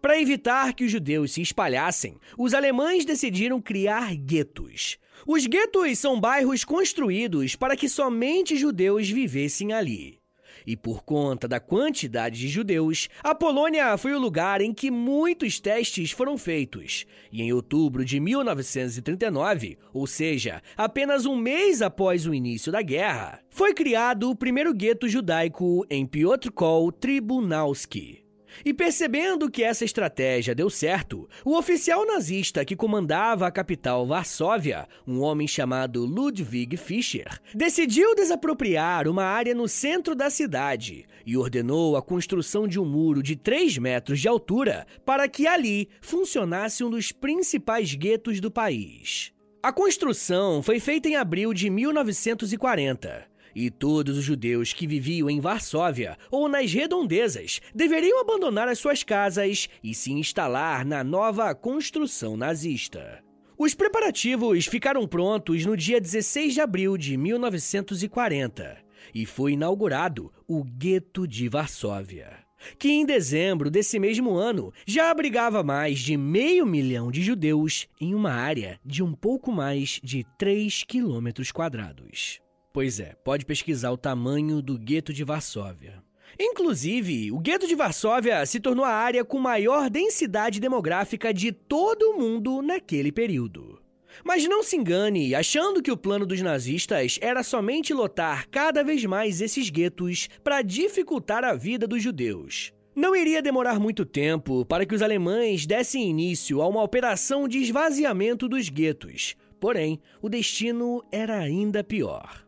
Para 0.00 0.20
evitar 0.20 0.74
que 0.74 0.84
os 0.84 0.90
judeus 0.90 1.32
se 1.32 1.42
espalhassem, 1.42 2.16
os 2.36 2.52
alemães 2.52 3.04
decidiram 3.04 3.60
criar 3.60 4.14
guetos. 4.16 4.98
Os 5.24 5.46
guetos 5.46 5.98
são 5.98 6.20
bairros 6.20 6.64
construídos 6.64 7.54
para 7.54 7.76
que 7.76 7.88
somente 7.88 8.56
judeus 8.56 9.08
vivessem 9.08 9.72
ali. 9.72 10.21
E 10.66 10.76
por 10.76 11.02
conta 11.02 11.48
da 11.48 11.60
quantidade 11.60 12.38
de 12.38 12.48
judeus, 12.48 13.08
a 13.22 13.34
Polônia 13.34 13.96
foi 13.96 14.12
o 14.12 14.18
lugar 14.18 14.60
em 14.60 14.72
que 14.72 14.90
muitos 14.90 15.60
testes 15.60 16.10
foram 16.10 16.38
feitos. 16.38 17.06
E 17.30 17.42
em 17.42 17.52
outubro 17.52 18.04
de 18.04 18.20
1939, 18.20 19.78
ou 19.92 20.06
seja, 20.06 20.62
apenas 20.76 21.26
um 21.26 21.36
mês 21.36 21.82
após 21.82 22.26
o 22.26 22.34
início 22.34 22.70
da 22.70 22.82
guerra, 22.82 23.40
foi 23.50 23.74
criado 23.74 24.30
o 24.30 24.36
primeiro 24.36 24.72
gueto 24.72 25.08
judaico 25.08 25.84
em 25.90 26.06
Piotrkov 26.06 26.92
Tribunalski. 26.92 28.21
E 28.64 28.72
percebendo 28.74 29.50
que 29.50 29.62
essa 29.62 29.84
estratégia 29.84 30.54
deu 30.54 30.68
certo, 30.68 31.28
o 31.44 31.56
oficial 31.56 32.06
nazista 32.06 32.64
que 32.64 32.76
comandava 32.76 33.46
a 33.46 33.50
capital 33.50 34.06
Varsóvia, 34.06 34.88
um 35.06 35.20
homem 35.20 35.46
chamado 35.46 36.04
Ludwig 36.04 36.76
Fischer, 36.76 37.40
decidiu 37.54 38.14
desapropriar 38.14 39.08
uma 39.08 39.24
área 39.24 39.54
no 39.54 39.68
centro 39.68 40.14
da 40.14 40.30
cidade 40.30 41.04
e 41.24 41.36
ordenou 41.36 41.96
a 41.96 42.02
construção 42.02 42.66
de 42.66 42.78
um 42.78 42.84
muro 42.84 43.22
de 43.22 43.36
3 43.36 43.78
metros 43.78 44.20
de 44.20 44.28
altura 44.28 44.86
para 45.04 45.28
que 45.28 45.46
ali 45.46 45.88
funcionasse 46.00 46.84
um 46.84 46.90
dos 46.90 47.12
principais 47.12 47.94
guetos 47.94 48.40
do 48.40 48.50
país. 48.50 49.32
A 49.62 49.72
construção 49.72 50.60
foi 50.62 50.80
feita 50.80 51.08
em 51.08 51.14
abril 51.14 51.54
de 51.54 51.70
1940 51.70 53.31
e 53.54 53.70
todos 53.70 54.18
os 54.18 54.24
judeus 54.24 54.72
que 54.72 54.86
viviam 54.86 55.28
em 55.28 55.40
Varsóvia 55.40 56.16
ou 56.30 56.48
nas 56.48 56.72
redondezas 56.72 57.60
deveriam 57.74 58.20
abandonar 58.20 58.68
as 58.68 58.78
suas 58.78 59.02
casas 59.02 59.68
e 59.82 59.94
se 59.94 60.12
instalar 60.12 60.84
na 60.84 61.02
nova 61.04 61.54
construção 61.54 62.36
nazista. 62.36 63.22
Os 63.58 63.74
preparativos 63.74 64.66
ficaram 64.66 65.06
prontos 65.06 65.64
no 65.64 65.76
dia 65.76 66.00
16 66.00 66.54
de 66.54 66.60
abril 66.60 66.96
de 66.96 67.16
1940 67.16 68.76
e 69.14 69.26
foi 69.26 69.52
inaugurado 69.52 70.32
o 70.48 70.64
Gueto 70.64 71.26
de 71.26 71.48
Varsóvia, 71.48 72.38
que 72.78 72.90
em 72.90 73.04
dezembro 73.04 73.70
desse 73.70 73.98
mesmo 73.98 74.34
ano 74.34 74.72
já 74.86 75.10
abrigava 75.10 75.62
mais 75.62 75.98
de 75.98 76.16
meio 76.16 76.64
milhão 76.66 77.10
de 77.10 77.22
judeus 77.22 77.86
em 78.00 78.14
uma 78.14 78.32
área 78.32 78.80
de 78.84 79.02
um 79.02 79.12
pouco 79.12 79.52
mais 79.52 80.00
de 80.02 80.24
3 80.38 80.84
quilômetros 80.84 81.52
quadrados. 81.52 82.40
Pois 82.72 82.98
é, 82.98 83.14
pode 83.22 83.44
pesquisar 83.44 83.90
o 83.90 83.98
tamanho 83.98 84.62
do 84.62 84.78
gueto 84.78 85.12
de 85.12 85.24
Varsóvia. 85.24 86.02
Inclusive, 86.40 87.30
o 87.30 87.38
gueto 87.38 87.66
de 87.66 87.74
Varsóvia 87.74 88.44
se 88.46 88.58
tornou 88.58 88.84
a 88.84 88.90
área 88.90 89.24
com 89.24 89.38
maior 89.38 89.90
densidade 89.90 90.58
demográfica 90.58 91.34
de 91.34 91.52
todo 91.52 92.10
o 92.10 92.18
mundo 92.18 92.62
naquele 92.62 93.12
período. 93.12 93.78
Mas 94.24 94.46
não 94.46 94.62
se 94.62 94.76
engane 94.76 95.34
achando 95.34 95.82
que 95.82 95.90
o 95.90 95.96
plano 95.96 96.24
dos 96.24 96.40
nazistas 96.40 97.18
era 97.20 97.42
somente 97.42 97.92
lotar 97.92 98.48
cada 98.48 98.82
vez 98.82 99.04
mais 99.04 99.40
esses 99.40 99.68
guetos 99.68 100.28
para 100.42 100.62
dificultar 100.62 101.44
a 101.44 101.54
vida 101.54 101.86
dos 101.86 102.02
judeus. 102.02 102.72
Não 102.94 103.16
iria 103.16 103.42
demorar 103.42 103.78
muito 103.78 104.04
tempo 104.04 104.64
para 104.64 104.84
que 104.84 104.94
os 104.94 105.02
alemães 105.02 105.66
dessem 105.66 106.08
início 106.10 106.60
a 106.60 106.68
uma 106.68 106.82
operação 106.82 107.48
de 107.48 107.58
esvaziamento 107.58 108.48
dos 108.48 108.68
guetos. 108.68 109.34
Porém, 109.58 110.00
o 110.20 110.28
destino 110.28 111.02
era 111.10 111.38
ainda 111.38 111.84
pior. 111.84 112.41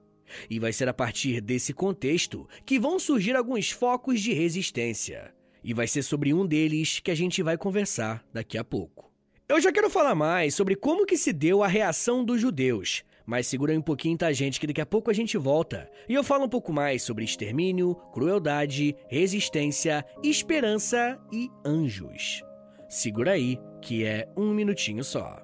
E 0.49 0.59
vai 0.59 0.73
ser 0.73 0.89
a 0.89 0.95
partir 0.95 1.41
desse 1.41 1.73
contexto 1.73 2.49
que 2.65 2.79
vão 2.79 2.99
surgir 2.99 3.37
alguns 3.37 3.71
focos 3.71 4.21
de 4.21 4.33
resistência. 4.33 5.35
E 5.63 5.73
vai 5.73 5.87
ser 5.87 6.03
sobre 6.03 6.35
um 6.35 6.47
deles 6.47 7.01
que 7.01 7.11
a 7.11 7.15
gente 7.15 7.43
vai 7.43 7.57
conversar 7.57 8.25
daqui 8.33 8.59
a 8.59 8.65
pouco. 8.65 9.11
Eu 9.49 9.61
já 9.61 9.71
quero 9.71 9.91
falar 9.91 10.15
mais 10.15 10.55
sobre 10.55 10.75
como 10.75 11.05
que 11.05 11.17
se 11.17 11.33
deu 11.33 11.63
a 11.63 11.69
reação 11.69 12.25
dos 12.25 12.41
judeus, 12.41 13.05
mas 13.27 13.47
segura 13.47 13.73
aí 13.73 13.79
um 13.79 13.83
pouquinho, 13.83 14.17
tá, 14.17 14.33
gente, 14.33 14.59
que 14.59 14.67
daqui 14.67 14.81
a 14.81 14.87
pouco 14.87 15.11
a 15.11 15.15
gente 15.15 15.37
volta. 15.37 15.91
E 16.09 16.15
eu 16.15 16.25
falo 16.25 16.45
um 16.45 16.49
pouco 16.49 16.73
mais 16.73 17.03
sobre 17.03 17.25
extermínio, 17.25 17.95
crueldade, 18.13 18.95
resistência, 19.09 20.05
esperança 20.23 21.19
e 21.33 21.49
anjos. 21.65 22.43
Segura 22.89 23.33
aí, 23.33 23.59
que 23.83 24.05
é 24.05 24.29
um 24.37 24.53
minutinho 24.53 25.03
só. 25.03 25.44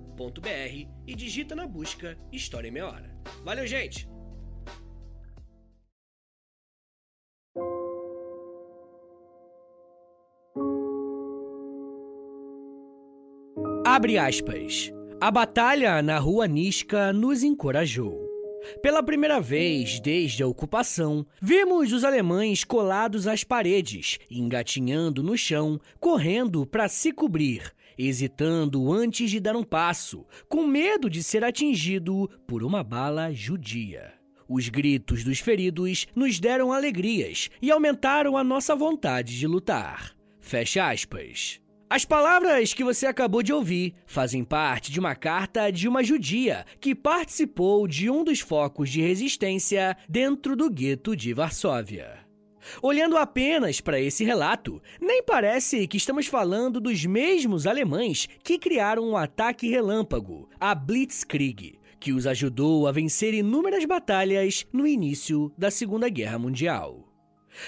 e 1.07 1.15
digita 1.15 1.55
na 1.55 1.67
busca 1.67 2.17
História 2.31 2.67
em 2.67 2.71
Meia 2.71 2.87
Hora. 2.87 3.17
Valeu, 3.43 3.65
gente! 3.67 4.07
Abre 13.85 14.17
aspas. 14.17 14.91
A 15.19 15.29
batalha 15.29 16.01
na 16.01 16.17
Rua 16.17 16.47
Nisca 16.47 17.11
nos 17.11 17.43
encorajou. 17.43 18.31
Pela 18.81 19.03
primeira 19.03 19.41
vez 19.41 19.99
desde 19.99 20.43
a 20.43 20.47
ocupação, 20.47 21.25
vimos 21.41 21.91
os 21.91 22.03
alemães 22.03 22.63
colados 22.63 23.27
às 23.27 23.43
paredes, 23.43 24.17
engatinhando 24.29 25.21
no 25.21 25.37
chão, 25.37 25.79
correndo 25.99 26.65
para 26.65 26.87
se 26.87 27.11
cobrir, 27.11 27.73
hesitando 28.07 28.91
antes 28.91 29.29
de 29.29 29.39
dar 29.39 29.55
um 29.55 29.63
passo, 29.63 30.25
com 30.47 30.65
medo 30.65 31.09
de 31.09 31.23
ser 31.23 31.43
atingido 31.43 32.29
por 32.47 32.63
uma 32.63 32.83
bala 32.83 33.33
judia. 33.33 34.13
Os 34.47 34.67
gritos 34.67 35.23
dos 35.23 35.39
feridos 35.39 36.07
nos 36.15 36.39
deram 36.39 36.73
alegrias 36.73 37.49
e 37.61 37.71
aumentaram 37.71 38.35
a 38.35 38.43
nossa 38.43 38.75
vontade 38.75 39.37
de 39.39 39.47
lutar. 39.47 40.13
Fecha 40.39 40.89
aspas. 40.89 41.61
As 41.89 42.05
palavras 42.05 42.73
que 42.73 42.85
você 42.85 43.05
acabou 43.05 43.43
de 43.43 43.51
ouvir 43.51 43.93
fazem 44.05 44.45
parte 44.45 44.91
de 44.91 44.99
uma 44.99 45.13
carta 45.13 45.69
de 45.69 45.89
uma 45.89 46.01
judia 46.01 46.65
que 46.79 46.95
participou 46.95 47.85
de 47.85 48.09
um 48.09 48.23
dos 48.23 48.39
focos 48.39 48.89
de 48.89 49.01
resistência 49.01 49.97
dentro 50.07 50.55
do 50.55 50.69
gueto 50.69 51.15
de 51.15 51.33
Varsóvia. 51.33 52.20
Olhando 52.81 53.17
apenas 53.17 53.81
para 53.81 53.99
esse 53.99 54.23
relato, 54.23 54.81
nem 54.99 55.23
parece 55.23 55.87
que 55.87 55.97
estamos 55.97 56.27
falando 56.27 56.79
dos 56.79 57.05
mesmos 57.05 57.67
alemães 57.67 58.27
que 58.43 58.57
criaram 58.57 59.03
o 59.03 59.11
um 59.11 59.17
ataque 59.17 59.69
relâmpago, 59.69 60.49
a 60.59 60.73
Blitzkrieg, 60.73 61.79
que 61.99 62.13
os 62.13 62.25
ajudou 62.25 62.87
a 62.87 62.91
vencer 62.91 63.33
inúmeras 63.33 63.85
batalhas 63.85 64.65
no 64.73 64.87
início 64.87 65.51
da 65.57 65.69
Segunda 65.69 66.09
Guerra 66.09 66.39
Mundial. 66.39 67.07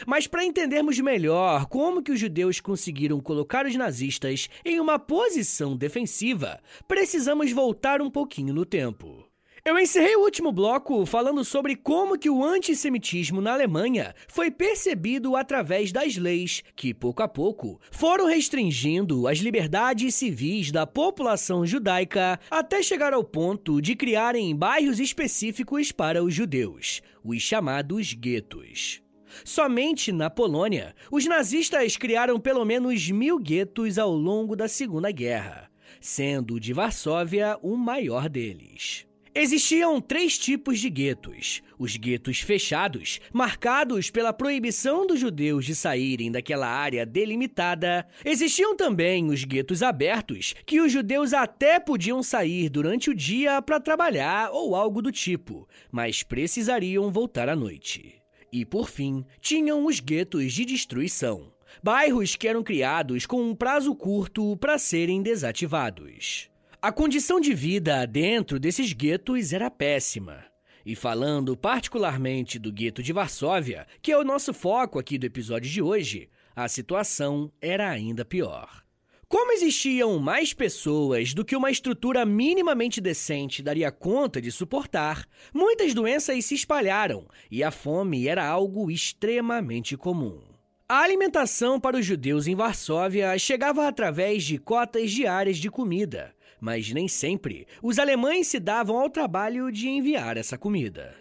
Mas 0.08 0.27
para 0.27 0.45
entendermos 0.45 0.99
melhor 0.99 1.65
como 1.67 2.01
que 2.01 2.12
os 2.12 2.19
judeus 2.19 2.60
conseguiram 2.60 3.19
colocar 3.19 3.65
os 3.65 3.75
nazistas 3.75 4.49
em 4.63 4.79
uma 4.79 4.97
posição 4.97 5.75
defensiva, 5.75 6.60
precisamos 6.88 7.51
voltar 7.51 8.01
um 8.01 8.10
pouquinho 8.10 8.53
no 8.53 8.65
tempo. 8.65 9.33
Eu 9.65 9.80
encerrei 9.80 10.17
o 10.17 10.19
último 10.19 10.52
bloco 10.52 11.06
falando 11.06 11.41
sobre 11.45 11.73
como 11.78 12.19
que 12.19 12.30
o 12.30 12.43
antissemitismo 12.43 13.39
na 13.39 13.54
Alemanha 13.54 14.13
foi 14.28 14.52
percebido 14.52 15.38
através 15.38 15.89
das 15.89 16.17
leis 16.17 16.62
que, 16.76 16.93
pouco 16.93 17.23
a 17.23 17.30
pouco, 17.30 17.80
foram 17.89 18.28
restringindo 18.28 19.26
as 19.26 19.38
liberdades 19.38 20.15
civis 20.15 20.69
da 20.69 20.86
população 20.86 21.65
judaica 21.65 22.38
até 22.52 22.84
chegar 22.84 23.13
ao 23.13 23.23
ponto 23.23 23.82
de 23.82 23.95
criarem 23.95 24.54
bairros 24.54 24.99
específicos 24.99 25.93
para 25.93 26.21
os 26.21 26.34
judeus, 26.34 27.02
os 27.23 27.41
chamados 27.41 28.13
guetos. 28.13 29.02
Somente 29.45 30.12
na 30.12 30.30
Polônia, 30.30 30.93
os 31.10 31.26
nazistas 31.26 31.95
criaram 31.95 32.38
pelo 32.38 32.65
menos 32.65 33.10
mil 33.10 33.39
guetos 33.39 33.97
ao 33.97 34.13
longo 34.13 34.58
da 34.58 34.67
Segunda 34.67 35.10
Guerra 35.10 35.71
sendo 36.02 36.56
o 36.56 36.60
de 36.60 36.73
Varsóvia 36.73 37.58
o 37.62 37.78
maior 37.78 38.28
deles. 38.28 39.08
Existiam 39.36 40.00
três 40.00 40.38
tipos 40.38 40.80
de 40.80 40.91
guetos: 40.91 41.63
os 41.80 41.98
guetos 41.98 42.39
fechados, 42.39 43.19
marcados 43.34 44.12
pela 44.12 44.32
proibição 44.32 45.08
dos 45.08 45.19
judeus 45.19 45.65
de 45.65 45.74
saírem 45.74 46.32
daquela 46.32 46.67
área 46.67 47.04
delimitada. 47.04 48.06
Existiam 48.24 48.76
também 48.76 49.32
os 49.32 49.43
guetos 49.43 49.82
abertos, 49.82 50.54
que 50.67 50.80
os 50.80 50.91
judeus 50.91 51.34
até 51.34 51.80
podiam 51.80 52.22
sair 52.22 52.69
durante 52.69 53.10
o 53.10 53.15
dia 53.15 53.60
para 53.60 53.80
trabalhar 53.80 54.52
ou 54.52 54.76
algo 54.76 55.02
do 55.02 55.12
tipo, 55.12 55.67
mas 55.91 56.22
precisariam 56.22 57.12
voltar 57.12 57.50
à 57.50 57.56
noite. 57.56 58.22
E 58.52 58.63
por 58.63 58.88
fim, 58.88 59.26
tinham 59.41 59.84
os 59.88 60.00
guetos 60.00 60.54
de 60.54 60.63
destruição. 60.63 61.52
Bairros 61.82 62.36
que 62.36 62.48
eram 62.48 62.62
criados 62.62 63.26
com 63.26 63.41
um 63.41 63.56
prazo 63.56 63.96
curto 63.96 64.56
para 64.58 64.78
serem 64.78 65.24
desativados. 65.24 66.53
A 66.84 66.91
condição 66.91 67.39
de 67.39 67.54
vida 67.54 68.06
dentro 68.06 68.60
desses 68.60 68.91
guetos 68.91 69.54
era 69.54 69.72
péssima. 69.72 70.43
E 70.86 70.98
falando 70.98 71.56
particularmente 71.56 72.60
do 72.60 72.74
gueto 72.74 73.02
de 73.02 73.13
Varsóvia, 73.13 73.88
que 74.02 74.12
é 74.12 74.17
o 74.17 74.24
nosso 74.26 74.54
foco 74.54 75.00
aqui 75.00 75.17
do 75.17 75.26
episódio 75.26 75.72
de 75.72 75.82
hoje, 75.82 76.28
a 76.54 76.67
situação 76.67 77.50
era 77.62 77.89
ainda 77.89 78.26
pior. 78.26 78.84
Como 79.30 79.54
existiam 79.54 80.19
mais 80.19 80.54
pessoas 80.54 81.34
do 81.34 81.46
que 81.46 81.56
uma 81.56 81.72
estrutura 81.72 82.26
minimamente 82.26 83.00
decente 83.00 83.63
daria 83.63 83.89
conta 83.89 84.41
de 84.41 84.52
suportar, 84.52 85.26
muitas 85.54 85.93
doenças 85.93 86.43
se 86.43 86.54
espalharam 86.54 87.30
e 87.50 87.63
a 87.63 87.72
fome 87.72 88.28
era 88.28 88.46
algo 88.46 88.91
extremamente 88.91 89.96
comum. 89.96 90.41
A 90.88 91.00
alimentação 91.00 91.80
para 91.80 91.98
os 91.98 92.06
judeus 92.06 92.46
em 92.46 92.56
Varsóvia 92.56 93.39
chegava 93.39 93.88
através 93.88 94.43
de 94.43 94.58
cotas 94.58 95.12
diárias 95.12 95.58
de 95.58 95.72
comida, 95.72 96.36
mas 96.63 96.93
nem 96.93 97.10
sempre 97.10 97.67
os 97.82 97.99
alemães 97.99 98.47
se 98.47 98.58
davam 98.58 98.97
ao 98.97 99.10
trabalho 99.10 99.69
de 99.69 99.89
enviar 99.89 100.38
essa 100.38 100.58
comida. 100.58 101.13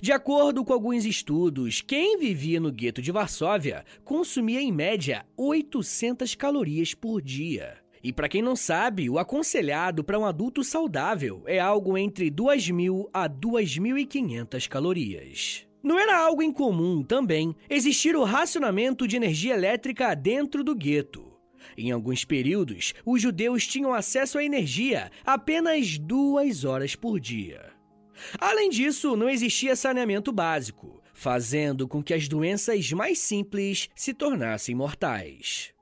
De 0.00 0.10
acordo 0.10 0.64
com 0.64 0.72
alguns 0.72 1.04
estudos, 1.04 1.82
quem 1.82 2.18
vivia 2.18 2.58
no 2.58 2.72
gueto 2.72 3.02
de 3.02 3.12
Varsóvia 3.12 3.84
consumia 4.02 4.58
em 4.58 4.72
média 4.72 5.26
800 5.36 6.34
calorias 6.34 6.94
por 6.94 7.20
dia. 7.20 7.76
E 8.02 8.10
para 8.10 8.28
quem 8.28 8.40
não 8.40 8.56
sabe, 8.56 9.10
o 9.10 9.18
aconselhado 9.18 10.02
para 10.02 10.18
um 10.18 10.24
adulto 10.24 10.64
saudável 10.64 11.42
é 11.46 11.58
algo 11.58 11.98
entre 11.98 12.30
2.000 12.30 13.10
a 13.12 13.28
2.500 13.28 14.66
calorias. 14.66 15.66
Não 15.82 15.98
era 15.98 16.18
algo 16.18 16.42
incomum 16.42 17.02
também 17.02 17.54
existir 17.68 18.16
o 18.16 18.24
racionamento 18.24 19.06
de 19.06 19.16
energia 19.16 19.52
elétrica 19.52 20.14
dentro 20.14 20.64
do 20.64 20.74
gueto. 20.74 21.29
Em 21.76 21.90
alguns 21.90 22.24
períodos, 22.24 22.94
os 23.04 23.20
judeus 23.20 23.66
tinham 23.66 23.92
acesso 23.92 24.38
à 24.38 24.44
energia 24.44 25.10
apenas 25.24 25.98
duas 25.98 26.64
horas 26.64 26.94
por 26.94 27.18
dia. 27.18 27.72
Além 28.38 28.68
disso, 28.68 29.16
não 29.16 29.28
existia 29.28 29.74
saneamento 29.74 30.30
básico, 30.30 31.02
fazendo 31.12 31.88
com 31.88 32.02
que 32.02 32.14
as 32.14 32.28
doenças 32.28 32.92
mais 32.92 33.18
simples 33.18 33.88
se 33.94 34.12
tornassem 34.12 34.74
mortais. 34.74 35.72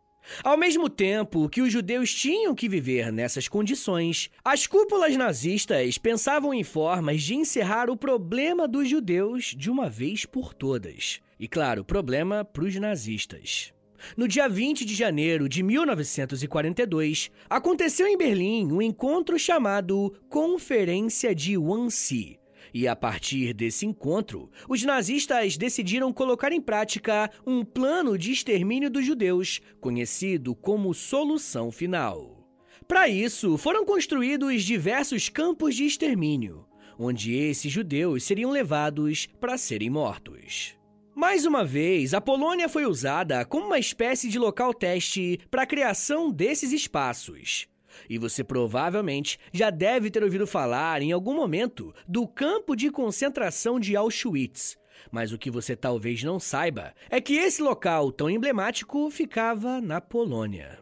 Ao 0.44 0.56
mesmo 0.58 0.90
tempo 0.90 1.48
que 1.48 1.62
os 1.62 1.72
judeus 1.72 2.12
tinham 2.12 2.54
que 2.54 2.68
viver 2.68 3.10
nessas 3.10 3.48
condições, 3.48 4.30
as 4.44 4.66
cúpulas 4.66 5.16
nazistas 5.16 5.96
pensavam 5.96 6.52
em 6.52 6.62
formas 6.62 7.22
de 7.22 7.34
encerrar 7.34 7.88
o 7.88 7.96
problema 7.96 8.68
dos 8.68 8.88
judeus 8.88 9.54
de 9.56 9.70
uma 9.70 9.88
vez 9.88 10.26
por 10.26 10.52
todas. 10.52 11.20
E 11.40 11.48
claro, 11.48 11.84
problema 11.84 12.44
para 12.44 12.64
os 12.64 12.74
nazistas. 12.76 13.72
No 14.16 14.28
dia 14.28 14.48
20 14.48 14.84
de 14.84 14.94
janeiro 14.94 15.48
de 15.48 15.62
1942, 15.62 17.30
aconteceu 17.48 18.06
em 18.06 18.16
Berlim 18.16 18.72
um 18.72 18.82
encontro 18.82 19.38
chamado 19.38 20.14
Conferência 20.28 21.34
de 21.34 21.56
Wannsee. 21.56 22.38
E 22.72 22.86
a 22.86 22.94
partir 22.94 23.54
desse 23.54 23.86
encontro, 23.86 24.50
os 24.68 24.82
nazistas 24.82 25.56
decidiram 25.56 26.12
colocar 26.12 26.52
em 26.52 26.60
prática 26.60 27.30
um 27.46 27.64
plano 27.64 28.18
de 28.18 28.32
extermínio 28.32 28.90
dos 28.90 29.04
judeus, 29.04 29.60
conhecido 29.80 30.54
como 30.54 30.94
Solução 30.94 31.72
Final. 31.72 32.46
Para 32.86 33.08
isso, 33.08 33.56
foram 33.58 33.84
construídos 33.84 34.64
diversos 34.64 35.28
campos 35.28 35.74
de 35.74 35.84
extermínio, 35.84 36.66
onde 36.98 37.34
esses 37.34 37.70
judeus 37.70 38.24
seriam 38.24 38.50
levados 38.50 39.26
para 39.40 39.58
serem 39.58 39.90
mortos. 39.90 40.77
Mais 41.18 41.44
uma 41.44 41.64
vez, 41.64 42.14
a 42.14 42.20
Polônia 42.20 42.68
foi 42.68 42.86
usada 42.86 43.44
como 43.44 43.66
uma 43.66 43.78
espécie 43.80 44.28
de 44.28 44.38
local 44.38 44.72
teste 44.72 45.40
para 45.50 45.62
a 45.62 45.66
criação 45.66 46.30
desses 46.30 46.70
espaços. 46.70 47.66
E 48.08 48.16
você 48.16 48.44
provavelmente 48.44 49.36
já 49.52 49.68
deve 49.68 50.12
ter 50.12 50.22
ouvido 50.22 50.46
falar 50.46 51.02
em 51.02 51.10
algum 51.10 51.34
momento 51.34 51.92
do 52.06 52.24
campo 52.24 52.76
de 52.76 52.88
concentração 52.88 53.80
de 53.80 53.96
Auschwitz. 53.96 54.78
Mas 55.10 55.32
o 55.32 55.38
que 55.38 55.50
você 55.50 55.74
talvez 55.74 56.22
não 56.22 56.38
saiba 56.38 56.94
é 57.10 57.20
que 57.20 57.34
esse 57.34 57.60
local 57.60 58.12
tão 58.12 58.30
emblemático 58.30 59.10
ficava 59.10 59.80
na 59.80 60.00
Polônia. 60.00 60.78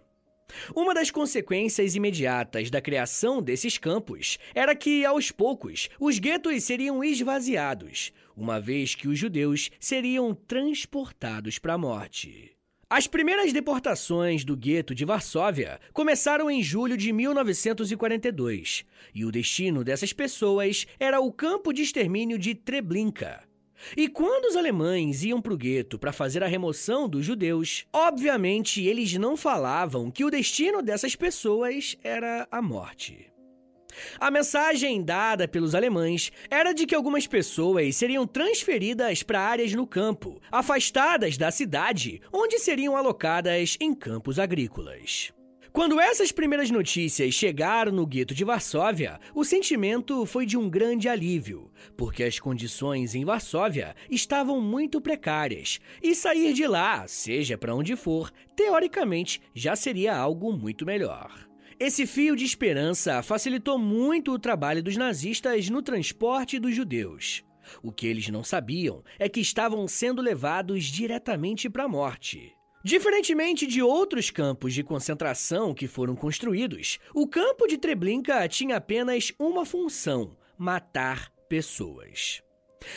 Uma 0.74 0.92
das 0.92 1.10
consequências 1.10 1.94
imediatas 1.94 2.70
da 2.70 2.82
criação 2.82 3.40
desses 3.40 3.78
campos 3.78 4.38
era 4.54 4.76
que, 4.76 5.02
aos 5.02 5.30
poucos, 5.30 5.88
os 5.98 6.18
guetos 6.18 6.62
seriam 6.62 7.02
esvaziados, 7.02 8.12
uma 8.36 8.60
vez 8.60 8.94
que 8.94 9.08
os 9.08 9.18
judeus 9.18 9.70
seriam 9.80 10.34
transportados 10.34 11.58
para 11.58 11.74
a 11.74 11.78
morte. 11.78 12.52
As 12.88 13.06
primeiras 13.06 13.52
deportações 13.52 14.44
do 14.44 14.56
gueto 14.56 14.94
de 14.94 15.04
Varsóvia 15.04 15.80
começaram 15.92 16.48
em 16.50 16.62
julho 16.62 16.96
de 16.96 17.12
1942, 17.12 18.84
e 19.14 19.24
o 19.24 19.32
destino 19.32 19.82
dessas 19.82 20.12
pessoas 20.12 20.86
era 21.00 21.18
o 21.18 21.32
campo 21.32 21.72
de 21.72 21.82
extermínio 21.82 22.38
de 22.38 22.54
Treblinka, 22.54 23.42
e 23.96 24.08
quando 24.08 24.46
os 24.46 24.56
alemães 24.56 25.22
iam 25.22 25.40
para 25.40 25.52
o 25.52 25.56
gueto 25.56 25.98
para 25.98 26.12
fazer 26.12 26.42
a 26.42 26.46
remoção 26.46 27.08
dos 27.08 27.24
judeus, 27.24 27.86
obviamente 27.92 28.82
eles 28.82 29.12
não 29.14 29.36
falavam 29.36 30.10
que 30.10 30.24
o 30.24 30.30
destino 30.30 30.82
dessas 30.82 31.14
pessoas 31.14 31.96
era 32.02 32.48
a 32.50 32.62
morte. 32.62 33.35
A 34.18 34.30
mensagem 34.30 35.02
dada 35.02 35.46
pelos 35.46 35.74
alemães 35.74 36.32
era 36.50 36.72
de 36.72 36.86
que 36.86 36.94
algumas 36.94 37.26
pessoas 37.26 37.96
seriam 37.96 38.26
transferidas 38.26 39.22
para 39.22 39.40
áreas 39.40 39.72
no 39.72 39.86
campo, 39.86 40.40
afastadas 40.50 41.36
da 41.36 41.50
cidade, 41.50 42.20
onde 42.32 42.58
seriam 42.58 42.96
alocadas 42.96 43.76
em 43.80 43.94
campos 43.94 44.38
agrícolas. 44.38 45.32
Quando 45.76 46.00
essas 46.00 46.32
primeiras 46.32 46.70
notícias 46.70 47.34
chegaram 47.34 47.92
no 47.92 48.06
gueto 48.06 48.34
de 48.34 48.44
Varsóvia, 48.44 49.20
o 49.34 49.44
sentimento 49.44 50.24
foi 50.24 50.46
de 50.46 50.56
um 50.56 50.70
grande 50.70 51.06
alívio, 51.06 51.70
porque 51.98 52.24
as 52.24 52.38
condições 52.38 53.14
em 53.14 53.26
Varsóvia 53.26 53.94
estavam 54.10 54.58
muito 54.58 55.02
precárias 55.02 55.78
e 56.02 56.14
sair 56.14 56.54
de 56.54 56.66
lá, 56.66 57.06
seja 57.06 57.58
para 57.58 57.74
onde 57.74 57.94
for, 57.94 58.30
teoricamente 58.56 59.38
já 59.54 59.76
seria 59.76 60.16
algo 60.16 60.50
muito 60.50 60.86
melhor. 60.86 61.45
Esse 61.78 62.06
fio 62.06 62.34
de 62.34 62.44
esperança 62.44 63.22
facilitou 63.22 63.78
muito 63.78 64.32
o 64.32 64.38
trabalho 64.38 64.82
dos 64.82 64.96
nazistas 64.96 65.68
no 65.68 65.82
transporte 65.82 66.58
dos 66.58 66.74
judeus. 66.74 67.44
O 67.82 67.92
que 67.92 68.06
eles 68.06 68.28
não 68.28 68.42
sabiam 68.42 69.04
é 69.18 69.28
que 69.28 69.40
estavam 69.40 69.86
sendo 69.86 70.22
levados 70.22 70.84
diretamente 70.84 71.68
para 71.68 71.84
a 71.84 71.88
morte. 71.88 72.54
Diferentemente 72.82 73.66
de 73.66 73.82
outros 73.82 74.30
campos 74.30 74.72
de 74.72 74.82
concentração 74.82 75.74
que 75.74 75.86
foram 75.86 76.16
construídos, 76.16 76.98
o 77.12 77.26
campo 77.26 77.66
de 77.66 77.76
Treblinka 77.76 78.48
tinha 78.48 78.76
apenas 78.76 79.32
uma 79.38 79.66
função: 79.66 80.34
matar 80.56 81.30
pessoas. 81.46 82.40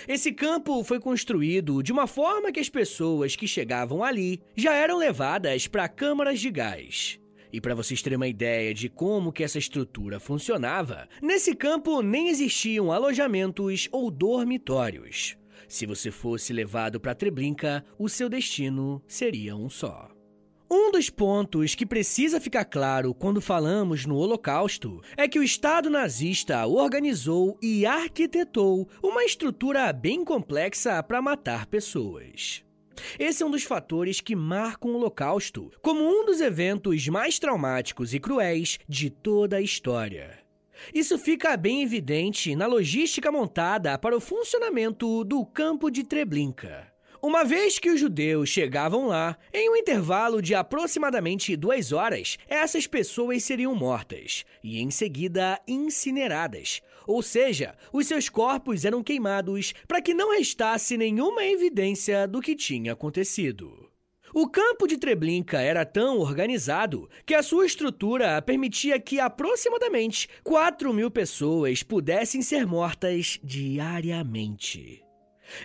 Esse 0.08 0.32
campo 0.32 0.86
foi 0.86 1.02
construído 1.02 1.84
de 1.84 1.92
uma 1.92 2.08
forma 2.08 2.52
que 2.52 2.60
as 2.62 2.70
pessoas 2.70 3.36
que 3.36 3.48
chegavam 3.48 4.04
ali 4.04 4.40
já 4.56 4.74
eram 4.74 4.98
levadas 4.98 5.68
para 5.68 5.90
câmaras 5.90 6.40
de 6.40 6.50
gás. 6.50 7.20
E 7.52 7.60
para 7.60 7.76
vocês 7.76 8.02
terem 8.02 8.18
uma 8.18 8.28
ideia 8.28 8.74
de 8.74 8.90
como 8.90 9.32
que 9.32 9.44
essa 9.44 9.58
estrutura 9.58 10.20
funcionava, 10.20 11.08
nesse 11.22 11.56
campo 11.56 12.02
nem 12.02 12.30
existiam 12.30 12.92
alojamentos 12.92 13.90
ou 13.92 14.12
dormitórios. 14.12 15.38
Se 15.68 15.86
você 15.86 16.12
fosse 16.12 16.54
levado 16.54 17.00
para 17.00 17.16
Treblinka, 17.16 17.84
o 17.98 18.08
seu 18.10 18.30
destino 18.30 19.02
seria 19.08 19.56
um 19.56 19.70
só. 19.70 20.10
Um 20.72 20.92
dos 20.92 21.10
pontos 21.10 21.74
que 21.74 21.84
precisa 21.84 22.40
ficar 22.40 22.64
claro 22.64 23.12
quando 23.12 23.42
falamos 23.42 24.06
no 24.06 24.16
Holocausto 24.16 25.02
é 25.18 25.28
que 25.28 25.40
o 25.40 25.44
Estado 25.44 25.90
nazista 25.90 26.64
organizou 26.68 27.58
e 27.60 27.88
arquitetou 27.88 28.88
uma 29.02 29.24
estrutura 29.24 29.92
bem 29.92 30.24
complexa 30.24 31.02
para 31.02 31.24
matar 31.24 31.66
pessoas. 31.66 32.64
Esse 33.18 33.44
é 33.44 33.46
um 33.46 33.52
dos 33.52 33.64
fatores 33.64 34.22
que 34.22 34.36
marcam 34.36 34.92
o 34.92 34.96
Holocausto 34.96 35.72
como 35.82 36.04
um 36.04 36.26
dos 36.26 36.42
eventos 36.42 37.08
mais 37.08 37.40
traumáticos 37.40 38.14
e 38.14 38.20
cruéis 38.20 38.80
de 38.88 39.10
toda 39.10 39.58
a 39.58 39.62
história. 39.62 40.40
Isso 40.94 41.18
fica 41.18 41.58
bem 41.58 41.84
evidente 41.84 42.56
na 42.56 42.66
logística 42.66 43.32
montada 43.32 43.98
para 43.98 44.16
o 44.16 44.22
funcionamento 44.22 45.24
do 45.24 45.46
campo 45.46 45.90
de 45.90 46.04
Treblinka. 46.04 46.88
Uma 47.22 47.44
vez 47.44 47.78
que 47.78 47.90
os 47.90 48.00
judeus 48.00 48.48
chegavam 48.48 49.08
lá, 49.08 49.38
em 49.54 49.70
um 49.70 49.76
intervalo 49.76 50.42
de 50.42 50.56
aproximadamente 50.56 51.54
duas 51.58 51.92
horas, 51.92 52.38
essas 52.48 52.88
pessoas 52.88 53.44
seriam 53.44 53.76
mortas 53.76 54.46
e 54.64 54.80
em 54.80 54.90
seguida 54.90 55.60
incineradas. 55.68 56.82
Ou 57.10 57.24
seja, 57.24 57.74
os 57.92 58.06
seus 58.06 58.30
corpos 58.30 58.86
eram 58.86 59.02
queimados 59.02 59.74
para 59.88 60.00
que 60.00 60.14
não 60.14 60.32
restasse 60.38 60.96
nenhuma 60.96 61.44
evidência 61.44 62.28
do 62.28 62.40
que 62.40 62.56
tinha 62.56 62.94
acontecido. 62.94 63.90
O 64.32 64.48
campo 64.48 64.86
de 64.86 64.96
Treblinka 64.96 65.60
era 65.60 65.84
tão 65.84 66.20
organizado 66.20 67.10
que 67.26 67.34
a 67.34 67.42
sua 67.42 67.66
estrutura 67.66 68.40
permitia 68.44 69.00
que 69.00 69.20
aproximadamente 69.20 70.30
4 70.44 70.94
mil 70.94 71.10
pessoas 71.10 71.82
pudessem 71.82 72.44
ser 72.44 72.68
mortas 72.68 73.40
diariamente. 73.44 75.02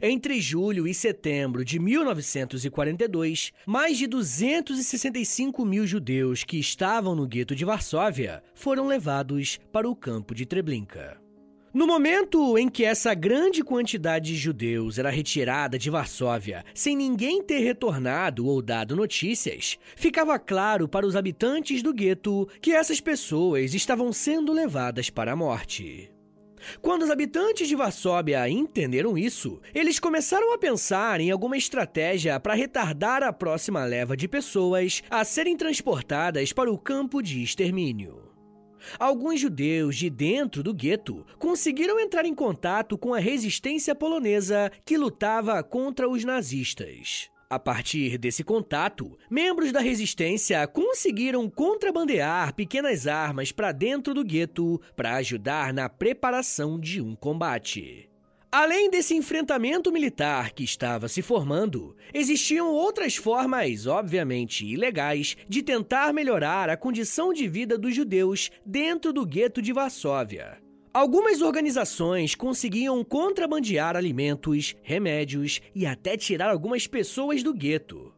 Entre 0.00 0.40
julho 0.40 0.88
e 0.88 0.94
setembro 0.94 1.62
de 1.62 1.78
1942, 1.78 3.52
mais 3.66 3.98
de 3.98 4.06
265 4.06 5.62
mil 5.62 5.86
judeus 5.86 6.42
que 6.42 6.58
estavam 6.58 7.14
no 7.14 7.26
gueto 7.26 7.54
de 7.54 7.66
Varsóvia 7.66 8.42
foram 8.54 8.86
levados 8.86 9.60
para 9.70 9.86
o 9.86 9.94
campo 9.94 10.34
de 10.34 10.46
Treblinka. 10.46 11.22
No 11.74 11.88
momento 11.88 12.56
em 12.56 12.68
que 12.68 12.84
essa 12.84 13.12
grande 13.14 13.64
quantidade 13.64 14.26
de 14.26 14.36
judeus 14.36 14.96
era 14.96 15.10
retirada 15.10 15.76
de 15.76 15.90
Varsóvia 15.90 16.64
sem 16.72 16.94
ninguém 16.94 17.42
ter 17.42 17.58
retornado 17.58 18.46
ou 18.46 18.62
dado 18.62 18.94
notícias, 18.94 19.76
ficava 19.96 20.38
claro 20.38 20.86
para 20.86 21.04
os 21.04 21.16
habitantes 21.16 21.82
do 21.82 21.92
gueto 21.92 22.48
que 22.62 22.70
essas 22.70 23.00
pessoas 23.00 23.74
estavam 23.74 24.12
sendo 24.12 24.52
levadas 24.52 25.10
para 25.10 25.32
a 25.32 25.36
morte. 25.36 26.12
Quando 26.80 27.02
os 27.02 27.10
habitantes 27.10 27.66
de 27.66 27.74
Varsóvia 27.74 28.48
entenderam 28.48 29.18
isso, 29.18 29.60
eles 29.74 29.98
começaram 29.98 30.54
a 30.54 30.58
pensar 30.58 31.20
em 31.20 31.32
alguma 31.32 31.56
estratégia 31.56 32.38
para 32.38 32.54
retardar 32.54 33.24
a 33.24 33.32
próxima 33.32 33.84
leva 33.84 34.16
de 34.16 34.28
pessoas 34.28 35.02
a 35.10 35.24
serem 35.24 35.56
transportadas 35.56 36.52
para 36.52 36.70
o 36.70 36.78
campo 36.78 37.20
de 37.20 37.42
extermínio. 37.42 38.33
Alguns 38.98 39.40
judeus 39.40 39.96
de 39.96 40.08
dentro 40.08 40.62
do 40.62 40.74
gueto 40.74 41.26
conseguiram 41.38 41.98
entrar 41.98 42.24
em 42.24 42.34
contato 42.34 42.96
com 42.96 43.14
a 43.14 43.18
resistência 43.18 43.94
polonesa 43.94 44.70
que 44.84 44.96
lutava 44.96 45.62
contra 45.62 46.08
os 46.08 46.24
nazistas. 46.24 47.30
A 47.48 47.58
partir 47.58 48.18
desse 48.18 48.42
contato, 48.42 49.16
membros 49.30 49.70
da 49.70 49.80
resistência 49.80 50.66
conseguiram 50.66 51.48
contrabandear 51.48 52.54
pequenas 52.54 53.06
armas 53.06 53.52
para 53.52 53.70
dentro 53.70 54.14
do 54.14 54.24
gueto 54.24 54.80
para 54.96 55.14
ajudar 55.16 55.72
na 55.72 55.88
preparação 55.88 56.80
de 56.80 57.00
um 57.00 57.14
combate. 57.14 58.10
Além 58.56 58.88
desse 58.88 59.16
enfrentamento 59.16 59.90
militar 59.90 60.52
que 60.52 60.62
estava 60.62 61.08
se 61.08 61.22
formando, 61.22 61.96
existiam 62.14 62.70
outras 62.70 63.16
formas, 63.16 63.84
obviamente 63.84 64.64
ilegais, 64.64 65.36
de 65.48 65.60
tentar 65.60 66.12
melhorar 66.12 66.70
a 66.70 66.76
condição 66.76 67.32
de 67.32 67.48
vida 67.48 67.76
dos 67.76 67.92
judeus 67.96 68.52
dentro 68.64 69.12
do 69.12 69.26
gueto 69.26 69.60
de 69.60 69.72
Varsóvia. 69.72 70.56
Algumas 70.92 71.42
organizações 71.42 72.36
conseguiam 72.36 73.02
contrabandear 73.02 73.96
alimentos, 73.96 74.76
remédios 74.84 75.60
e 75.74 75.84
até 75.84 76.16
tirar 76.16 76.48
algumas 76.48 76.86
pessoas 76.86 77.42
do 77.42 77.52
gueto. 77.52 78.14